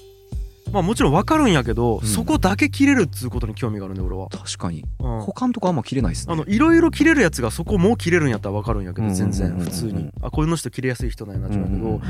[0.73, 2.07] まあもちろん分かるんやけど、うん。
[2.07, 4.85] そこだけ切れるっつうことに興味があるね俺は、確かに。
[5.01, 5.21] うん。
[5.23, 6.33] 他のとこあんま切れないっすね。
[6.35, 10.11] あのいろいろ切れるやつがそこもう切れるんやったら分かるんやけど全然普通に。
[10.23, 12.01] あこういうの人切れやすい人なんやなっちゃうけど、うん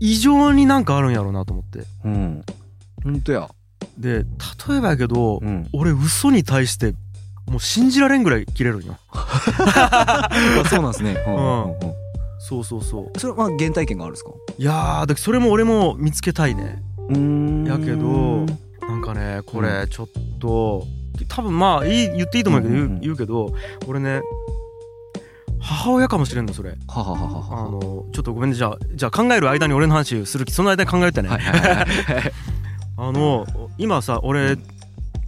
[0.00, 1.84] 異常になんかあるんやろうなと思って。
[2.04, 2.12] うん。
[2.12, 2.42] うん
[3.04, 3.48] ほんとや。
[3.98, 4.24] で
[4.68, 5.68] 例えばやけど、うん。
[5.72, 6.94] 俺嘘に対して
[7.46, 8.96] もう信じられんぐらい切れるんよ。
[9.12, 10.28] あ
[10.68, 11.12] そうなんですね。
[11.26, 11.74] うん。
[12.38, 13.18] そうそうそう。
[13.18, 14.30] それは原体験があるんですか？
[14.58, 18.46] いやーだそれも俺も見つけたいねやけど
[18.86, 20.08] なんかねこれちょっ
[20.40, 20.86] と
[21.28, 23.00] 多分まあいい言っていいと思うけど言う,、うんうんうん。
[23.00, 23.52] 言うけど
[23.86, 24.20] 俺ね
[25.60, 26.74] 母親かもしれんのそれ。
[26.88, 27.80] あはの
[28.12, 28.56] ちょっとごめんね。
[28.56, 31.86] じゃあじゃあ考える間に俺の話する気その間に考えてね、はいはい
[32.98, 34.56] あの今さ俺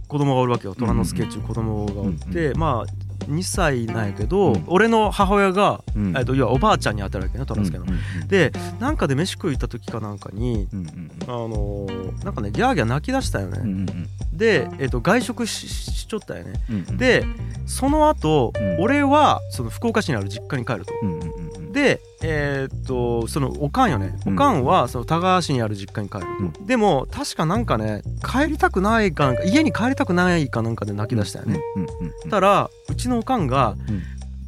[0.07, 0.75] 子供がおるわけよ。
[0.75, 7.83] 虎之助っちゅう子供がおって、まあ2歳なんやけど、うん俺の母親が、うんえっと要はおばあちゃんに当たるわけね虎之助の。
[7.85, 13.59] うんうんうんでなんかで飯食い行った時かなんかにうんうんあのーなんかねギャーギャー泣き出したよね。
[13.61, 16.53] うんうんうんで、えっと外食ししちょったよね。
[16.69, 17.25] うんうんで
[17.65, 20.93] その後、うん俺はその福岡市にある実家に帰ると。
[21.01, 24.17] うんうんうんうんでえーっとそのおかんよね。
[24.25, 24.33] うん。
[24.33, 34.01] おかんはその田川市にある実家に帰ると、でも確かなんかね帰りたくないかなんか家に帰りたくないかなんかで泣き出したよね、うんうんうんうんたらうちのおかんが、うん。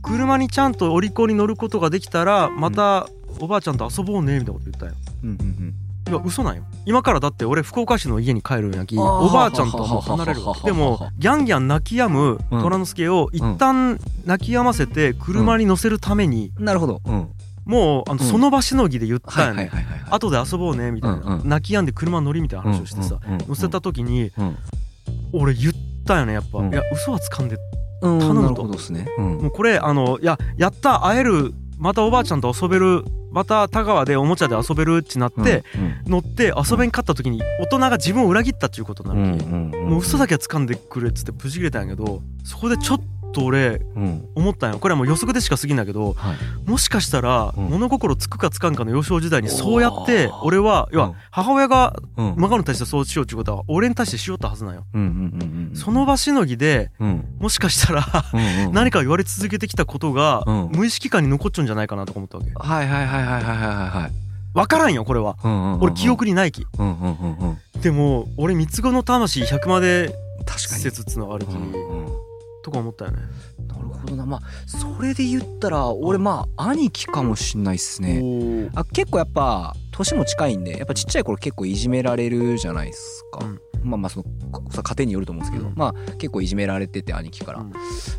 [0.03, 3.07] 車にちゃんとお利口に乗ることができたらまた
[3.39, 4.93] おばあちゃんと遊ぼうねみたいなこと言ったよ。
[5.23, 5.75] うんうんうん
[6.11, 6.63] いや嘘なんよ。
[6.85, 12.61] 今からだって俺福岡市の家に帰るんやきおばあちゃんとはもう離れるわでもギャンギャン泣き止むうん。
[12.61, 17.01] 虎之助を一旦泣き止ませて車に乗せるためになるほど。
[17.05, 17.29] うん。
[17.63, 18.29] もうあのうん。
[18.29, 19.69] その場しのぎで言ったはいんやね。
[19.69, 21.37] はいはいはいはい後で遊ぼうねみたいな。
[21.37, 24.57] ん泣き止んで車乗りみたいな話をしてさ乗せた時にうん。
[25.31, 25.73] 俺言っ
[26.05, 26.59] たよねやっぱ。
[26.59, 26.73] うん。
[26.73, 27.57] いや嘘はつかんで
[28.01, 28.63] うん頼むと。
[28.65, 35.63] もうこれあのいややった会えるまたおばあちゃんと遊べるまた田川でおもちゃで遊べるってなって、
[36.05, 43.03] 乗って遊べんかった時に大人が自分を裏切ったっていうことになるき、もう嘘だけは掴んでくれっつってブチ切れたんやけどそこでちょっと
[43.39, 44.25] 俺うん。
[44.35, 44.79] 思ったんよ。
[44.79, 46.69] これはもう予測でしか過ぎんだけどはい。
[46.69, 47.65] もしかしたらうん。
[47.69, 51.09] 物心つくかつかんかの幼少時代にそうやって俺は要うん。
[51.11, 52.33] は母親がうん。
[52.37, 54.83] 孫に対してそうしようっていうことは俺に対してしよったはずなんよ。
[55.75, 57.25] その場しのぎでうん。
[57.39, 58.05] もしかしたら
[58.73, 60.69] 何か言われ続けてきたことがうん。
[60.71, 62.51] 無意識下に残っちゃうんじゃないかなとか思ったわけ。
[62.53, 64.11] はいはいはいはいはいはいはい
[64.53, 65.37] 分からんよこれは。
[65.43, 67.81] うんうんうん俺記憶にないきうんうんうんうん。
[67.81, 70.13] でも俺三つ子の魂100まで
[70.45, 70.57] 確かに。
[70.57, 72.07] 施設っつうのがあるきうんうん
[72.63, 73.17] とか思ったよね。
[73.67, 74.25] なるほどな。
[74.25, 78.69] まあそれで言ったら俺まあ兄貴かもしんないっすね。
[78.75, 83.59] あ結構やっぱ年も近いんでやっぱちっちゃい頃結構いじめられるじゃないですか、うん。
[83.83, 84.25] まあまあその
[84.83, 85.75] 家庭によると思うんですけど、うん。
[85.75, 87.73] まあ結構いじめられてて兄貴から、うん。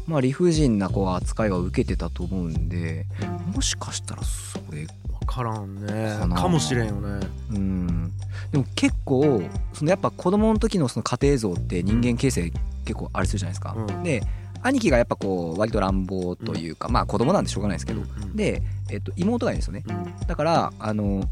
[0.07, 3.07] まあ理不尽なこう扱いは受けてたと思うんで
[3.55, 4.87] もしかしたらそれ
[5.21, 6.19] 分からんね。
[6.35, 7.27] かもしれんよね。
[7.51, 8.13] うん。
[8.51, 12.53] でも結構そのやっぱ子供の時のその家庭像って人間形成
[12.85, 14.03] 結構あれするじゃないですか、うん。
[14.03, 14.23] で
[14.63, 19.85] 兄貴がやっぱこう割と乱暴というか、まあ子供なんでしょうがないですけど、うんで、えっと、妹がいるんですよね。
[19.89, 20.27] うん。
[20.27, 21.29] だからあの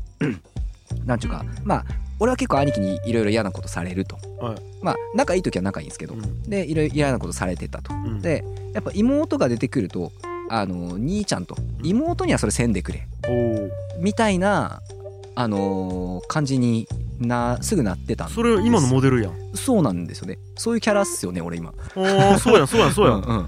[1.07, 1.85] なんちゅうかまあ
[2.19, 4.63] 俺は結構兄貴にいろいろ嫌なことされると、はい。
[4.83, 6.43] まあ仲いい時は仲いいんですけど、うん。
[6.43, 7.95] でいろいろ嫌なことされてたと。
[7.95, 8.21] うん。
[8.21, 10.13] でやっぱ妹が出てくると
[10.49, 13.07] あの兄ちゃんと妹にはそれせんでくれ。
[14.01, 14.83] みたいな
[15.37, 16.89] あのー感じに
[17.21, 18.37] なすぐなってたんです。
[18.37, 19.35] それ今のモデルやん。
[19.55, 20.39] そうなんですよね。
[20.57, 21.73] そういうキャラっすよね俺今。
[21.95, 23.19] おーそうやんそうやんそうやん。
[23.19, 23.47] んん。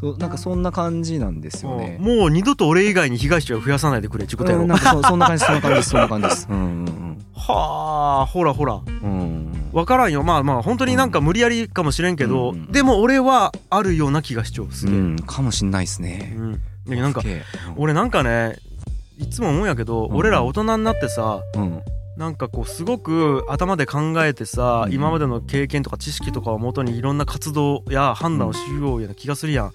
[0.00, 1.98] そう なんかそんな感じなんですよね。
[2.00, 6.46] もう二度と俺以外に被害者を増やさないでくれってことやろうんなんかそそんな感じそんな感じそんな感じです。
[6.50, 8.80] うんうんはあほらほら。
[9.02, 9.10] うん。
[9.10, 10.22] うん分からんよ。
[10.22, 16.34] まあまあ本当になんか無理やりかもしれんけど、うんでも俺はあるような気がしちゃうすげえ、うんかもしんないですね。
[16.38, 16.60] うん。
[16.86, 17.22] でなんか
[17.76, 18.56] 俺なんかね
[19.18, 20.16] いつも思うんやけど、うん。
[20.16, 21.80] 俺ら大人になってさうん
[22.16, 24.92] なんかこうすごく頭で考えてさ、うん。
[24.92, 29.72] 今までの経験とか知識とかをもとにいろんな活動や判断をしようような気がするやん、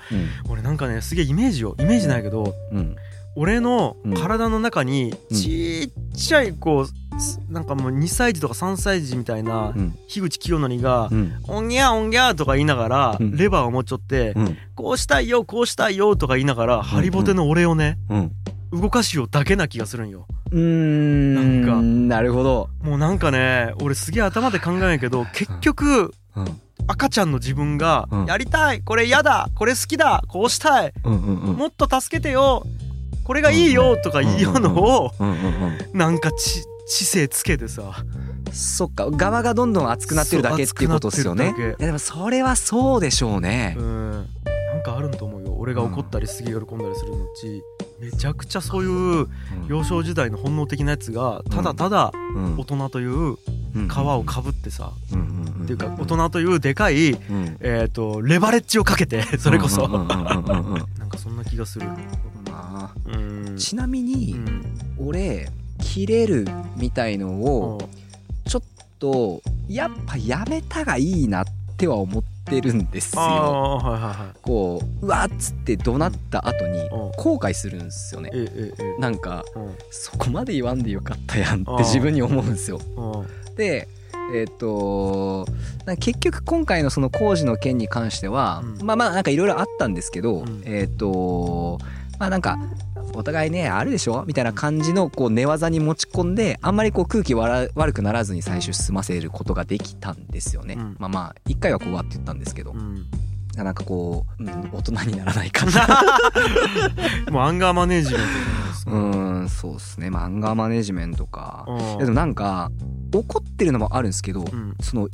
[0.49, 2.95] 俺なんかねすげえイメージよイメージないけど、うん。
[3.36, 4.13] 俺のうん。
[4.15, 9.97] 体の中にうんちっちゃいこうすなんかもう2歳児とか3歳児みたいなうん。
[10.08, 13.36] 樋口清則がうん「おんぎゃおんぎゃ」とか言いながらうん。
[13.36, 18.32] レバーを持っちょってうん「こうしたいよこうしたいよ」とか言いながらハリボテの俺をねうん
[18.71, 20.25] 動かしようだけな気がするんよ。
[20.51, 21.63] うーん。
[21.63, 21.82] なんか。
[21.82, 22.69] なるほど。
[22.82, 26.62] もうなんかね俺すげえ頭で考えんやけど結局うん。
[26.88, 31.55] 赤ちゃんの自分がうん「やりたいこれ嫌だこれ好きだこうしたいうんうんうん。
[31.55, 32.65] もっと助けてよ
[33.23, 37.84] これがいいよ」とか言うのをうんうんうんなんか知知性つけてさ。
[38.51, 39.12] そっか。
[39.12, 41.53] 側がどんどん熱くなってるだけっていうことですよね。
[41.55, 43.75] いやでもそれはそうでしょうね。
[43.77, 44.12] うん。
[44.12, 47.61] なんかあるんと思うよ俺が怒ったりすげえ喜んだりするのうち
[47.99, 49.27] めちゃくちゃそういう
[49.67, 52.55] 幼少時代の本能的なやつがただただうん。
[52.57, 54.93] 大人という皮をかぶってさ
[55.63, 57.57] っていうか大人というでかいうん。
[57.59, 59.87] えっとレバレッジをかけてそれこそ。
[59.87, 61.87] なんかそんな気がする
[63.57, 64.65] ちなみうにん。
[64.97, 65.49] 俺
[65.81, 66.45] 切れる
[66.77, 67.81] みたいのを
[68.47, 68.63] ちょっ
[68.99, 71.45] とやっぱやめたがいいなっ
[71.77, 73.21] ては思ってるんですよ。
[73.21, 74.39] はいはいはい。
[74.41, 76.89] こううわっつって怒鳴った後にうん。
[77.17, 78.31] 後悔するんですよね。
[78.99, 79.75] なんかうん。
[79.91, 82.79] そこまで言わんでよかったやんって自分に思うんですよ。
[82.97, 83.55] うん。
[83.55, 83.88] で
[84.33, 85.47] えっ、と
[85.99, 88.85] 結局今回のその工事の件に関しては、うん。
[88.85, 90.62] まあまあなんかいろいろあったんですけど、うん。
[90.65, 91.79] えっ、と
[92.19, 92.60] まあなんか
[93.15, 94.23] お互いねあるでしょ？
[94.27, 100.95] みたいな感じのこう寝技に持ち込んであんまりこう空気悪悪くならずに最終済ませることができたんですよね、うん。
[100.99, 103.05] まあまあ一回はこうわって言ったんですけど、うん。
[103.55, 105.75] なんかこう、うん、大人にならない感じ
[107.32, 108.21] もうアンガーマネージメン
[108.86, 108.97] トう
[109.43, 110.10] んそうですね。
[110.10, 111.65] まあアンガーマネジメントか。
[111.99, 112.71] でもなんか
[113.13, 114.75] 怒ってるのもあるんですけど、うん。
[114.82, 115.10] その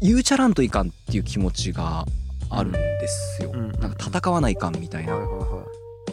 [0.00, 2.06] 言うちゃらんといかんっていう気持ちが
[2.50, 3.72] あるんですよ、うん。
[3.80, 5.64] なんか戦わないかんみたいな、はいはいは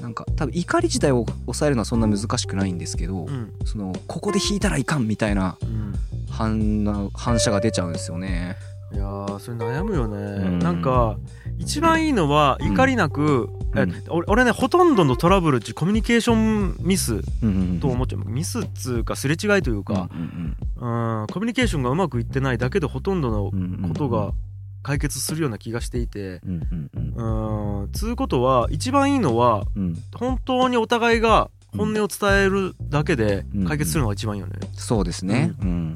[0.01, 3.53] なんか多分怒り自体を抑えるのはそんな難しくないんですけど、いうん。
[3.65, 5.93] そのここで引いたらいかんみたいなうん。
[6.29, 8.55] 反反射が出ちゃうんですよね。
[8.93, 10.59] いやーそれ悩むよね、ん。
[10.59, 11.17] なんか
[11.57, 14.03] 一番いいのは怒りなくえうん。
[14.09, 17.21] 俺俺ねほとんどのトラブルっちコミュニケーションミス。
[17.81, 20.55] と思っちゃうミスっつうかすれ違いというか、うん
[21.21, 23.51] うん、コミュニケーションがうまくいってないだけでほとんどの
[23.89, 24.31] ことが
[24.83, 27.81] 解決するような気がしていてうんうんうん。
[27.81, 27.91] うん。
[27.91, 29.95] つうことは一番いいのはうん。
[30.15, 35.53] 本当にお互いが本音を伝えるだけで解決するのが一番いいよね、そうですね。
[35.61, 35.93] うんうん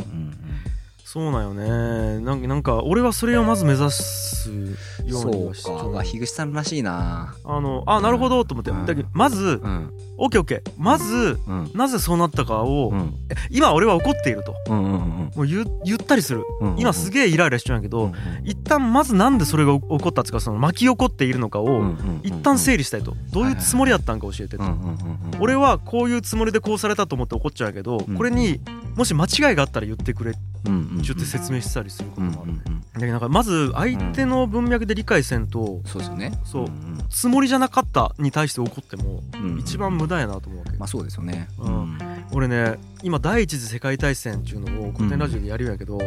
[1.14, 2.22] そうなんよね。
[2.22, 6.00] なんかなんか俺はそれをまず目指すようにはしちゃそうか。
[6.00, 7.36] あ樋口さんらしいな。
[7.44, 8.86] あのあなるほどと思って、うん。
[8.86, 9.92] だけどまずうん。
[10.18, 10.72] オッケーオッケー。
[10.78, 11.72] まずうん。
[11.74, 13.14] なぜそうなったかを、うん。
[13.50, 14.56] 今俺は怒っていると。
[14.70, 15.00] うんうん
[15.36, 16.46] もう言言ったりする。
[16.62, 18.14] うん今すげえイライラしちゃうんやけど、うん
[18.46, 23.18] 一旦まずなんでそれが起こったっつうかその巻き起こっているのかを、うんうん一旦整理したいと。
[23.34, 28.16] どういうつもりやったんか教えてと、うんうんうんうん俺はこういうつもりでこうされたと思って怒っちゃうけど、うん。
[28.16, 28.62] これに
[28.96, 31.02] もし間違いがあったら言ってくれってうんうんうん。
[31.02, 32.54] 言って説明したりすることもある
[32.94, 36.32] だけどなんかまず相手の文脈で理解せんとそうですよね。
[36.44, 36.64] そう。
[36.66, 41.48] んつもりじゃなかったに対して怒ってもうん一番無駄やなと思うわけ、まあそうですよね。
[41.60, 41.98] うん。
[42.34, 46.00] 俺ね今第一次世界大戦っていうのを古典ラジオでやるんやけど、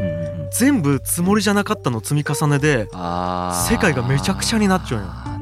[0.53, 5.34] 全部つもりじゃなかったの積み重ねで世界がめちゃくちゃになっちゃうんよ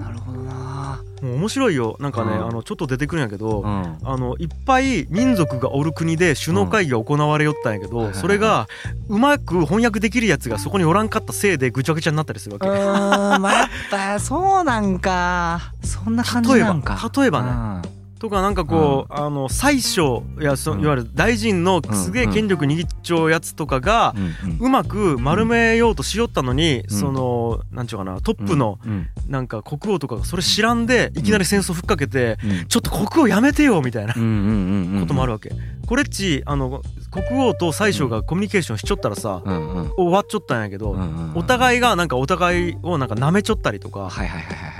[1.23, 1.97] もう面白いよ。
[2.01, 2.47] なんかね、うん。
[2.49, 3.99] あのちょっと出てくるんやけど、うん。
[4.03, 8.69] あのいっぱい民族がおる国で首脳会議が行われよったんやけど、うんそれが
[9.09, 12.67] うまく翻訳できるやつがそこにおらんかったせいでぐちゃぐちゃになったりするわけ。
[12.67, 15.73] まあやっぱそうなんか。
[15.85, 16.99] そんな感じなんか。
[17.17, 20.81] 例えばねとかなんかこう、あの宰相いやそうん。
[20.81, 24.51] いわゆる大臣のすげえ権力握っちゃうやつとかがう、ん。
[24.53, 24.59] うん。
[24.61, 26.89] うまく丸めようとしよったのに、ん。
[26.89, 29.09] そのなんちゅうかなトップのうん。
[29.27, 32.67] なんか国王とかがそれ知らんでいきなり戦争ふっかけて、うん。
[32.69, 34.15] ちょっと国王やめてよみたいな。
[34.17, 35.01] うんうんうんうん。
[35.01, 35.51] こともあるわけ。
[35.85, 39.93] これっちあの国王と宰相がコミュニケーションしちょったらさ、うんうん。
[39.97, 44.11] 終わっちょったんやけど、うんうんお互いがなんかお互いをなんか舐めちょったりとか、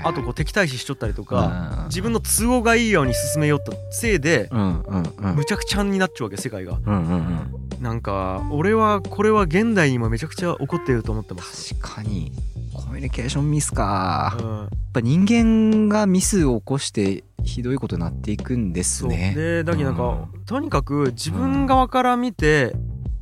[0.03, 1.85] あとこう敵対視しちょったりとうか、ん。
[1.87, 5.35] 自分の都合がいいように進めよったせいで、うんうんうん。
[5.35, 6.79] むちゃくちゃになっちゃうわけ世界が。
[6.85, 7.83] うんうんうん。
[7.83, 11.75] なんか俺はこれは現代にもめちゃくちゃ起こっていると思ってます。
[11.75, 12.31] 確かに。
[12.73, 14.35] コミュニケーションミスか。
[14.39, 19.33] やっうんぱ人間がミスを起こしてひどいことになっていくんですね。
[19.35, 22.73] でだけどなんか、とにかく自分側から見て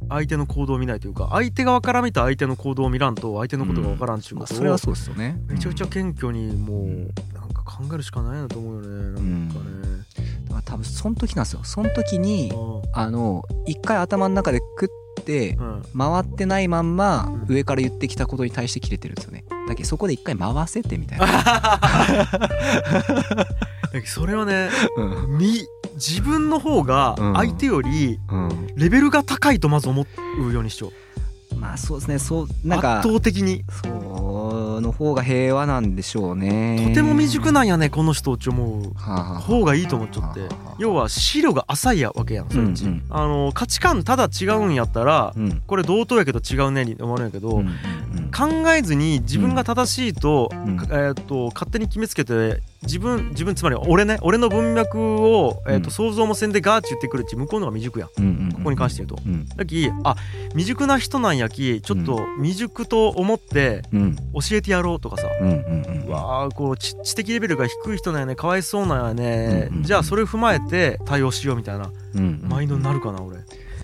[0.09, 5.41] 相手の行動を見ないというか相手側から見た相手の行動を見らんと相手のことが分からんっていうまあことを、それはそうですよね。
[5.47, 6.87] めちゃくちゃ謙虚にもう
[7.33, 9.11] なんか考えるしかないなと思うよね。
[9.13, 10.00] なんかね。
[10.65, 11.63] 多分その時なんですよ。
[11.63, 14.89] その時にうあの一回頭の中で食っ
[15.23, 15.57] て
[15.97, 17.55] 回ってないまんまうん。
[17.55, 19.43] 上から言ってきたことに対して切れてるんですよね。
[19.67, 21.27] だけどそこで一回回せてみたいな。
[21.31, 22.27] だ
[23.91, 25.03] けどそれはねう
[25.35, 25.37] ん。
[25.37, 27.35] み自分の方がうん。
[27.35, 28.67] 相手よりうん。
[28.75, 30.05] レベルが高いとまず思
[30.39, 30.91] うようにしちゃう
[31.61, 32.17] まあそうですね。
[32.17, 33.63] そうなんか圧倒的に。
[33.83, 36.87] その方が平和なんでしょうね。
[36.89, 38.93] とても未熟なんやねこの人って思う。
[38.95, 40.41] 方がいいと思っちゃって。
[40.79, 43.03] 要は資料が浅いやわけやんそれっち、うんうん。
[43.11, 45.61] あの価値観ただ違うんやったらうん。
[45.67, 47.71] これ同等やけど違うねに思われるんやけど、うんうん
[48.31, 55.91] 考えずに自分が正しいと,、んえー、と勝手に決めつけて自分自分つまり俺ね俺の文脈を、えーとうん。
[55.91, 58.09] 想像もせんでガーッチ言ってくるっち向こうの方が未熟やん。
[58.17, 59.23] うんうんうんここに関して言うと。
[59.25, 59.47] うん。
[59.47, 60.15] だきあ
[60.49, 64.15] 未熟な人なんやきちょっと未熟と思ってうん。
[64.15, 64.21] 教
[64.53, 72.49] えてやろうとかさ、うんうんうんわあこう知知的レベルが低い人なんやねかわいそうなんやね、うんうんじゃあそれを踏まえて対応しようみたいなうんうん。
[72.49, 73.37] マインドになるかな俺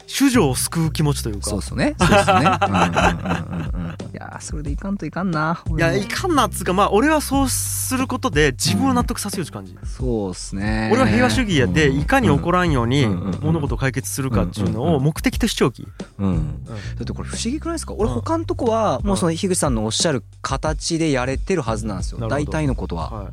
[0.07, 1.49] 主女を救う気持ちというか。
[1.49, 1.95] そうっすね。
[1.99, 2.33] そうっすね。
[2.33, 3.97] うんうんうんうんうん。
[4.13, 10.89] いやーそれでいかんといかんないやいかんなっつうかまあ俺はそうすることで自分を納得させようって感じ、そうっすね。
[10.91, 15.85] 俺は平和主義やでいかに起こらんようにうんうんうん物事を解決するかっていうのを目的としちゃうき、
[16.19, 16.63] うん、うん。
[16.65, 17.93] だってこれ不思議くないですか？
[17.93, 18.15] 俺うん。
[18.15, 22.45] 他のとこはもうその樋口さんのおっしゃる形でやれてるはずなんですよなるほど。
[22.45, 23.09] 大体のことは。
[23.11, 23.27] はい。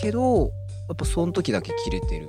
[0.00, 0.40] けど
[0.88, 2.28] やっぱその時だけ切れてる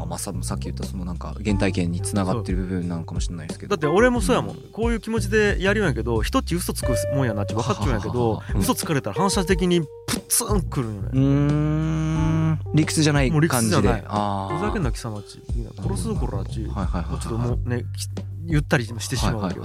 [0.00, 3.76] まあまあささっき言ったそのなんか原体験につながってる部分なのかもしれないですけど。
[3.76, 4.56] だって俺もそうやもん。
[4.72, 9.88] こういう気持ちでやるんやけど人って嘘つくもんやなって分かっちゃうんやけどははははうん嘘つかれたら反射的にプ
[10.28, 11.02] ツンくるんよ。
[11.02, 12.60] ねうーん。
[12.74, 14.04] 理屈じゃない感じで屈じゃない。
[14.06, 14.58] あー。
[14.58, 15.42] ふざけんな貴様っち。
[15.82, 16.64] 殺すぞこらあっち。
[16.64, 18.08] はいはいちょっともうねき
[18.46, 19.62] 言ったりしてしまうわけい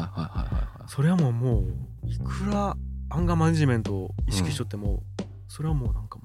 [0.87, 2.75] それはもうもういくら
[3.09, 5.03] アンガーマネジメントを意識しとっても、
[5.47, 6.19] それはもうなんか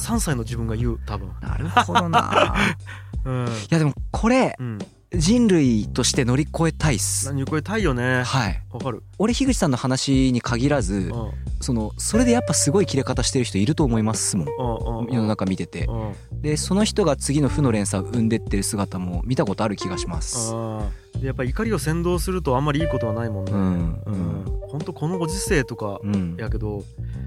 [0.00, 1.30] 3歳の自分が言う多分。
[1.40, 2.54] なるほどな。
[3.24, 4.78] うん、いやでもこれうん、
[5.12, 7.26] 人類として乗り越えたいっす。
[7.26, 8.22] 何これたいよね。
[8.22, 8.62] はい。
[8.70, 11.30] わかる、俺樋口さんの話に限らずうん。
[11.60, 14.46] そのそれでやっぱすごい切れ方してる人いると思いますもん。
[14.46, 15.86] うんうん世の中見てて。
[15.86, 16.42] うん。
[16.42, 20.52] でその人が次の負の連鎖を生んでってる姿も見たことある気がします。
[20.54, 20.88] あ
[21.18, 23.52] でやっぱり怒りを先導するとあんまりいいことはないもんね。
[23.52, 24.02] うん。
[24.06, 24.44] うん。
[24.68, 24.80] ほん。
[24.80, 26.36] とこのご時世とかうん。
[26.38, 26.84] やけど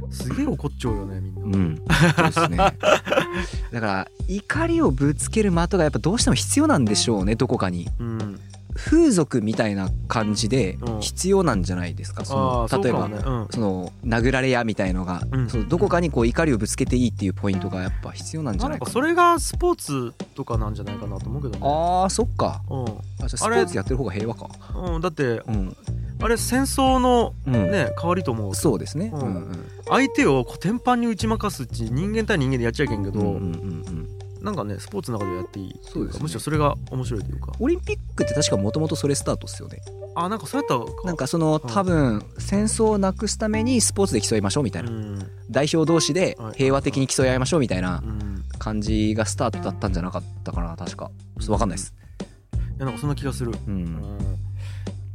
[0.10, 1.82] すげえ怒っちゃうよねみんな、うん、
[2.16, 2.58] そうですね。
[2.58, 7.90] だから怒りをぶつける的がやっぱどうしても必要なんでしょうねどこかに。
[8.00, 8.40] うん、
[8.76, 12.26] 風俗みたいな感じでうん必要なんじゃないですか？
[12.26, 18.88] そあのあそう例えばかもね、うん、その殴られ屋みたいのが、うんそのどこかにこう怒りをぶつけていいっていうポイントがやっぱ必要なんじゃないかな？
[18.88, 22.62] かそれがスポーツとかなんじゃないかなと思うけどねあーそっか。
[22.70, 24.50] うあじゃあスポーツやってる方が平和か。
[24.80, 25.76] ん、うん、だってうん。
[26.22, 27.54] あれ戦争のうん。
[27.54, 29.12] ね代わりと思うそうですね。
[29.14, 29.70] ううんんうん。
[29.90, 33.46] 相手をこう天板に打ち負かすっち人間対人間でやっちゃいけんけど、うんうんうんう
[33.92, 34.10] ん。
[34.44, 36.24] なんかねスポーツの中でやっていいそうですね。
[36.24, 37.54] むしろそれが面白いというか。
[37.60, 39.80] オリンピックって確かもともとそれスタートっすよね。
[40.16, 40.92] あなんかそうやったか。
[41.06, 44.92] なんかその多分戦争をなくすためにスポーツで競いましょうみたいな。
[44.92, 45.20] うん。
[45.50, 46.54] 代表同士ではい。
[46.58, 48.44] 平和的に競い合いましょうみたいなうん。
[48.60, 51.10] 感じがスタートだったんじゃなかったかな確か。
[51.40, 51.94] ちょっと分かんないです、
[52.78, 53.52] いやなんかそんな気がする。
[53.52, 53.84] う、うん。
[53.86, 54.18] ん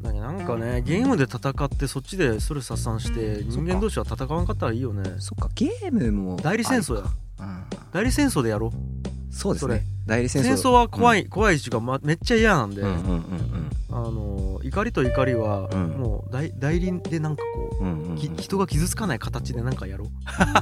[0.02, 5.14] だけどなんかねゲームで戦ってそっちでストレス発散して人間同士は戦わんかったらいいよね。
[5.18, 5.48] そっか。
[5.54, 7.04] ゲームも代理戦争や。
[7.40, 7.64] うん。
[7.92, 9.84] 代理戦争でやろうそうですね。
[10.06, 10.44] 代理戦争。
[10.44, 15.88] 戦争は怖い、い、怖いしか、ま、めっちゃ嫌なんで、うんうんうんあの怒りと怒りはうん。
[15.98, 18.14] もう代代理でなんかこうんうんうん。
[18.14, 20.08] う、き人が傷つかない形でなんかやろう。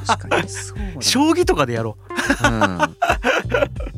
[0.07, 0.49] 確かに。
[0.49, 2.13] そうだ将棋とかでやろう。
[2.47, 2.79] ん。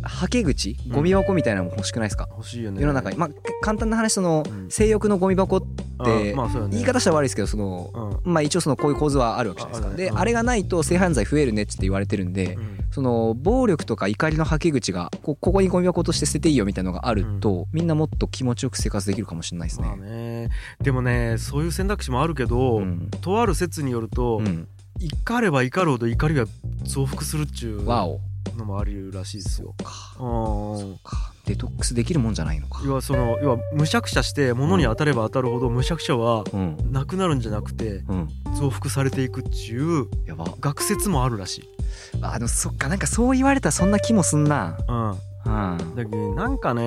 [0.02, 0.76] はけ口？
[0.88, 2.80] ゴミ箱みたいなのも欲しくないですか、う欲しいよね。
[2.80, 3.16] 世の中に。
[3.18, 4.70] まあ簡単な話そのうん。
[4.70, 5.66] 性欲のゴミ箱て
[5.98, 6.04] あ
[6.34, 6.68] まあね。
[6.70, 8.32] 言い方したら悪いですけどそのうん。
[8.32, 9.96] まあ一応そのこういう構図はあるわけじゃないですか。
[9.98, 10.18] ねうん。
[10.18, 20.46] あれがないと性犯罪増えるねって言われてるんで、うんその暴力とか怒りのはけ口がこここにゴミ箱として捨てていいよみたいなのがあると、みんなもっと気持ちよく生活できるかもしれないですまあね。
[20.46, 20.48] ね。
[20.80, 23.08] でもねそういう選択肢もあるけど、うん。
[23.20, 24.66] とある説によると、うん、
[25.00, 26.46] 怒れば怒るほど怒りが
[26.82, 27.86] 増幅するっちゅう。
[27.86, 28.18] わお
[28.56, 29.74] のもあるらしいですよ。
[29.82, 32.82] かうんかデトックスできるもんじゃないのか。
[32.84, 38.28] 要はその要はむしゃくしゃして物に当たれば当たるほどむしゃくしゃはうんなくなるんじゃなくてうん
[38.58, 41.68] 増幅されていくっちゅうやば学説もあるらしい。
[42.22, 44.78] あでもそっかなんかそう言われたらそんな気もすんな。
[44.88, 45.18] うん
[45.48, 45.94] うん。
[45.96, 46.82] だけどなんかね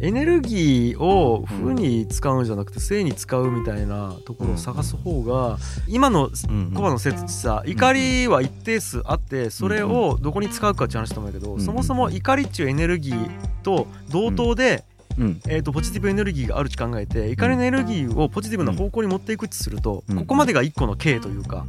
[0.00, 13.30] エネルギーを負に使うんじゃなくて正に使うみたいなところを探す方が今のうんコバの説さ怒りは一定数あってそれをどこに使うかって話したんだけどうんそもそも怒りっちゅうエネルギー
[13.62, 14.84] と同等で
[15.18, 15.40] うん。
[15.48, 21.64] えーとポジティブエネルギーがあるって考えて怒りのエネルギーをポジティブな方向に持っていくってするとうんここまでが一個の形というか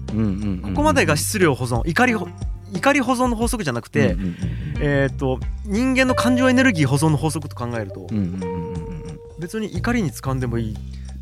[0.64, 2.28] ここまでが質量保存怒りほ
[2.74, 4.36] 怒り保存の法則じゃなくてうんうん
[4.80, 9.20] えーと人間の感情エネルギー保存の法則と考えるとうんうんうんうんうん。
[9.40, 10.74] 別に怒りに使んでもいい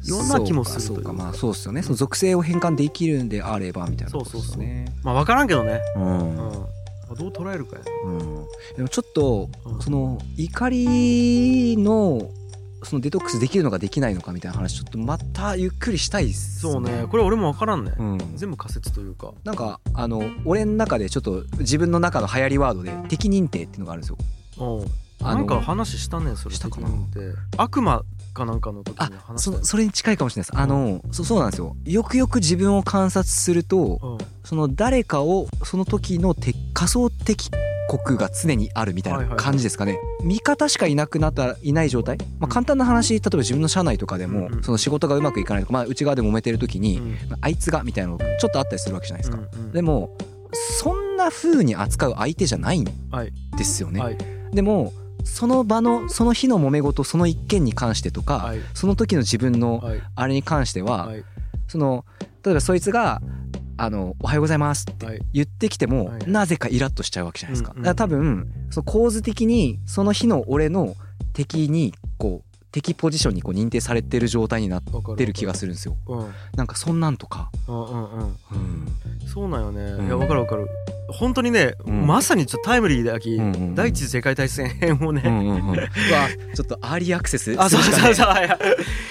[0.08, 1.12] ような気もするそうか。
[1.14, 1.82] まあそうっすよね。
[1.82, 4.60] その属性を変換できるんであればみたいなことそうそうそう。
[4.60, 6.36] ですねまあ分からんけどね、ううん。
[6.38, 8.46] どう捉えるかやうん。
[8.78, 9.82] でもちょっとうん。
[9.82, 12.30] その怒りの
[12.86, 17.06] そのデトックスできるのかできないのかみたいな話ちょっとまたゆっくりしたいっすそうね。
[17.10, 18.18] これ俺も分からんね、うん。
[18.36, 19.34] 全部仮説というか。
[19.44, 24.18] なんかあの俺の中でちょっと自分の中の流行りワードで敵認定っていうのがあるんですよ。
[24.58, 24.86] お
[25.24, 26.88] なんか話したねそれしたかな。
[27.58, 30.60] 悪魔かなんかの時あに話したそそれに近いかもしれないです。
[30.60, 31.76] あのそそうなんですよ。
[31.86, 34.18] よくよく自分を観察するとうん。
[34.44, 37.50] その誰かをその時のて仮想敵
[37.90, 47.12] 国が常にあるみたいな感じですかね、味方しかいなくなったらいない状態、まあ、簡単な話例えば自分の社内とかでもその仕事がうまくいかないとか、まあ、内側で揉めてる時に、うん。
[47.30, 50.18] まああいつがみたいなのちょっとあったりするわけじゃないですか、でも
[50.52, 54.18] そんな風に扱う相手じゃないんはいですよね、はい。
[54.52, 58.60] でもその場のその日の揉め事その一件に関してとか、はい。
[58.74, 60.02] その時の自分のはい。
[60.16, 61.24] あれに関しては、はい。
[61.68, 62.06] その
[62.44, 63.22] 例えばそいつが
[63.78, 65.20] 「あのおはようございます」ってはい。
[65.34, 66.32] 言ってきても、はい。
[66.32, 67.72] なぜかイラッとしちゃうわけじゃないですか。
[67.72, 70.96] うんうんだから多分その構図的にその日の俺の
[71.34, 74.84] 敵にこう敵ポジションにこう認定されてる状態になっ
[75.18, 75.96] てる気がするんですよ。
[76.08, 76.34] うん。
[76.58, 77.50] なんかそんなんとか。
[77.70, 78.20] うんうんうん。
[78.20, 78.38] うん。
[79.26, 80.68] そうなんよね、うんいやわかるわかる。
[81.08, 82.06] 本当にね、うん。
[82.06, 83.76] まさにちょっとタイムリーだき、うんうんうん。
[83.76, 85.70] 第一次世界大戦編をね、うんうんうん。
[85.72, 85.88] うわ
[86.54, 88.28] ちょっとアーリーアクセスあそうそうそう。
[88.36, 88.38] い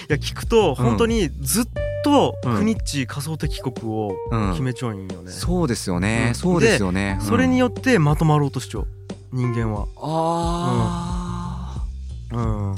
[0.09, 1.71] や聞くと本当にずっと
[2.11, 2.57] うん。
[2.59, 4.51] 国っち仮想敵国をうん。
[4.51, 6.35] 決めちょんよね、そうですよね、うん。
[6.35, 7.19] そうですよね。
[7.21, 8.87] それによよってまとまろうとしちゃう。
[9.33, 9.87] 人間は。
[9.97, 11.85] あ
[12.31, 12.73] うん。
[12.73, 12.77] あ、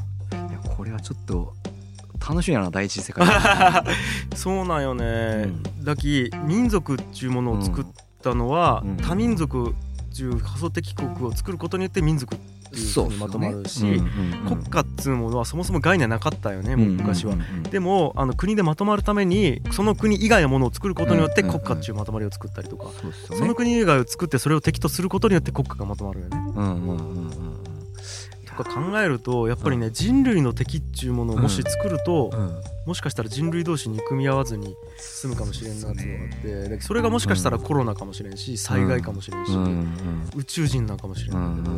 [0.49, 1.55] いやこれはちょっと
[2.29, 3.27] 楽しみやな第一次世界
[4.35, 5.53] そうなんよね、
[5.83, 7.87] だき民族っちゅうものを作っ
[8.23, 8.97] たのは、うん。
[8.97, 9.75] 多民族っ
[10.13, 14.59] ちゅう仮想敵国を作ることによって民族っていうふうにまとまるし、そうっすよねうんうんうん。
[14.63, 17.35] 国家っつうものはそもそも概念なかったよね、もう昔は。
[17.35, 17.41] うん。
[17.41, 17.63] うんうん。
[17.65, 23.37] でもあの国でまとまるためにその国以外のものを作ることによってうんうんうん国家っていうまとまりを作ったりとか、そうっすよね。
[23.39, 26.39] その国以外を作ってそれを敵とすることによって国家がまとまるよね。
[26.57, 26.97] うんうんうんうん。
[26.97, 27.31] うん
[28.43, 32.31] いやとか考えるとやっぱりね人類の敵っちゅうものをもし作ると、
[32.87, 39.53] もしかしたら人類同士憎み合わずに済むかもしれんなっていうのがあってでそれがもしかしたらコロナかもしれんし災害かもしれんし、
[40.37, 41.71] 宇宙人なんかもしれんけど、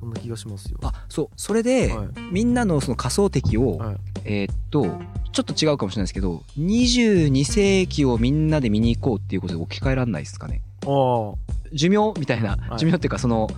[0.00, 0.78] そんな気がしますよ。
[0.82, 1.28] あそう。
[1.36, 2.08] それで、はい。
[2.32, 3.96] みんなのその仮想敵を、はい。
[4.24, 4.86] えーっと
[5.32, 10.60] ちょっと違うかもしれないですけど22世紀をみんなで見に行こうっていうことで置き換えられないですかね。
[10.84, 11.34] ああ。
[11.72, 12.78] 寿命みたいな、はい。
[12.78, 13.48] 寿命っていうかその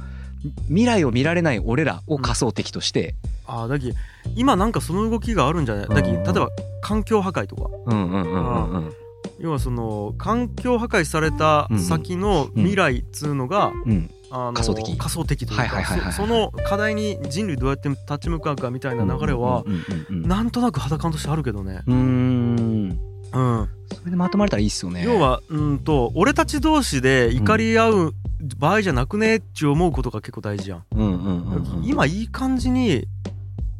[0.66, 3.14] 未来を見られない俺らを仮想敵として、
[3.46, 3.92] あーだき
[4.34, 5.88] 今なんかその動きがあるんじゃない？
[5.88, 6.48] だき例うんえば
[6.82, 7.70] 環境破壊とか。
[7.86, 8.92] うん、うんうんうんうん。
[9.38, 13.92] 要はその環境破壊された先の未来っつうのが、うん。
[13.92, 14.08] あの
[14.54, 20.28] 仮想敵仮想敵というか、はいはいはいはいそその課題に人類どうやって立ち向かうかみたいな流れは、うんうんうんうん。
[20.28, 21.82] なんとなく肌感としてあるけどね。
[21.86, 22.98] うーん。
[23.34, 25.02] うん、それでまとまれたらいいっすよね。
[25.04, 28.14] 要はうんと俺たち同士で怒り合う
[28.58, 30.84] 場合じゃなくねっちゅう思うことが結構大事じゃん。
[30.94, 31.84] うんうんうんうん。
[31.84, 33.06] 今いい感じに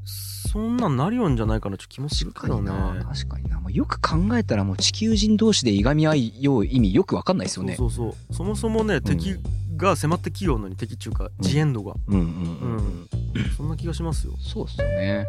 [0.05, 2.71] そんなんなりよんじゃないかなって気もするけどね。
[2.71, 3.05] 確かにな。
[3.05, 3.61] 確かにな。
[3.61, 7.75] もうよく考えたらもう地球人同士でいがみ合いよう意味よくわかんないですよね。
[7.77, 8.35] そうそうそう。
[8.35, 9.37] そもそもね、敵
[9.77, 12.77] が迫ってきようのに敵っちゅうかジエンドが、うんうんうん。
[12.77, 13.22] うん
[13.57, 14.35] そんな気がしますよ。
[14.41, 15.27] そうっすよね。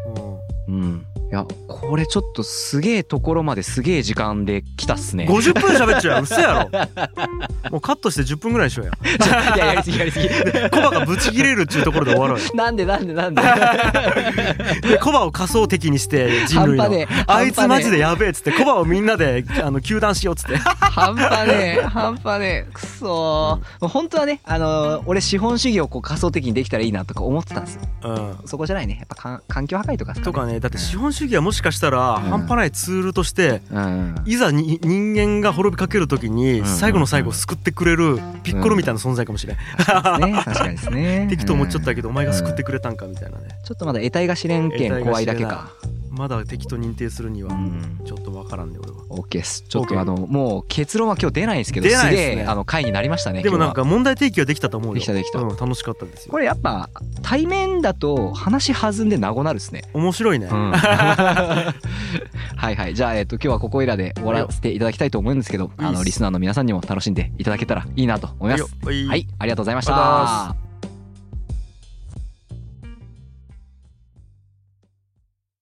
[0.68, 0.76] うん。
[0.76, 1.06] うん。
[1.32, 5.26] いやこれちょっとすげえところまですげえ時間で来たっすね。
[5.28, 6.70] 50分喋っちゃう嘘やろ。
[7.72, 10.30] もうカットして10分ぐらいにしようやいややりすぎやりすぎ。
[10.70, 12.46] コバがブチ切れるっていうところで終わろうよ。
[12.54, 13.42] なんでなんでなんで？
[14.82, 16.84] で コバを仮想敵にして人類の。
[16.84, 20.58] 半端ねえあいつマジで半やべえっつってコバをみんなであの糾弾しようっつって。
[20.58, 22.72] 半端ねえ半端ねえ。
[22.72, 23.88] くそー。
[23.88, 28.38] 本当はねあのー俺資本主義をこう仮想的にできたらいいなとか思ってたんですようん。
[28.46, 28.98] そこじゃないね。
[28.98, 34.16] やっぱかん環境破壊とかっすかとかねだって資本主義はもしかしたら半端ないツールとしてうん。
[34.26, 36.66] いざに人間が滅びかける時にうん。
[36.66, 39.58] 最後の最後救ってくれるピッコロみたいな存在かもしれん。
[39.58, 39.64] ね。
[39.78, 41.28] 確かにですね。
[41.32, 43.50] 敵と思っちゃったけどお前が救ってうんくれたんかみたいなね。
[43.64, 45.70] ちょっとまだ得体が知れんけん怖いだけか
[46.14, 48.00] まだ敵と認定するにはうん。
[48.06, 48.98] ちょっとわからんね俺は。
[49.10, 49.64] OK です。
[49.68, 54.96] ちょっとあのもう結論は今日出ないんですけど出ないすですねげえあの回になりましたねでもなんか問題提起はできたと思うよ。
[54.96, 55.40] できたできた。
[55.40, 56.32] うん、楽しかったですよ。
[56.32, 56.90] これやっぱ
[57.22, 59.84] 対面だと話弾んで和なるですね。
[59.94, 60.72] 面白いね、うん。
[60.74, 61.74] は
[62.72, 62.96] いはい。
[62.96, 68.64] じゃあ、えっと、今日はここいらで終わらせていただきたいと思うんですけどあのリスナーの皆さんにも楽しんでいただけたらいいなと思います。
[68.86, 70.63] はいありがとうございました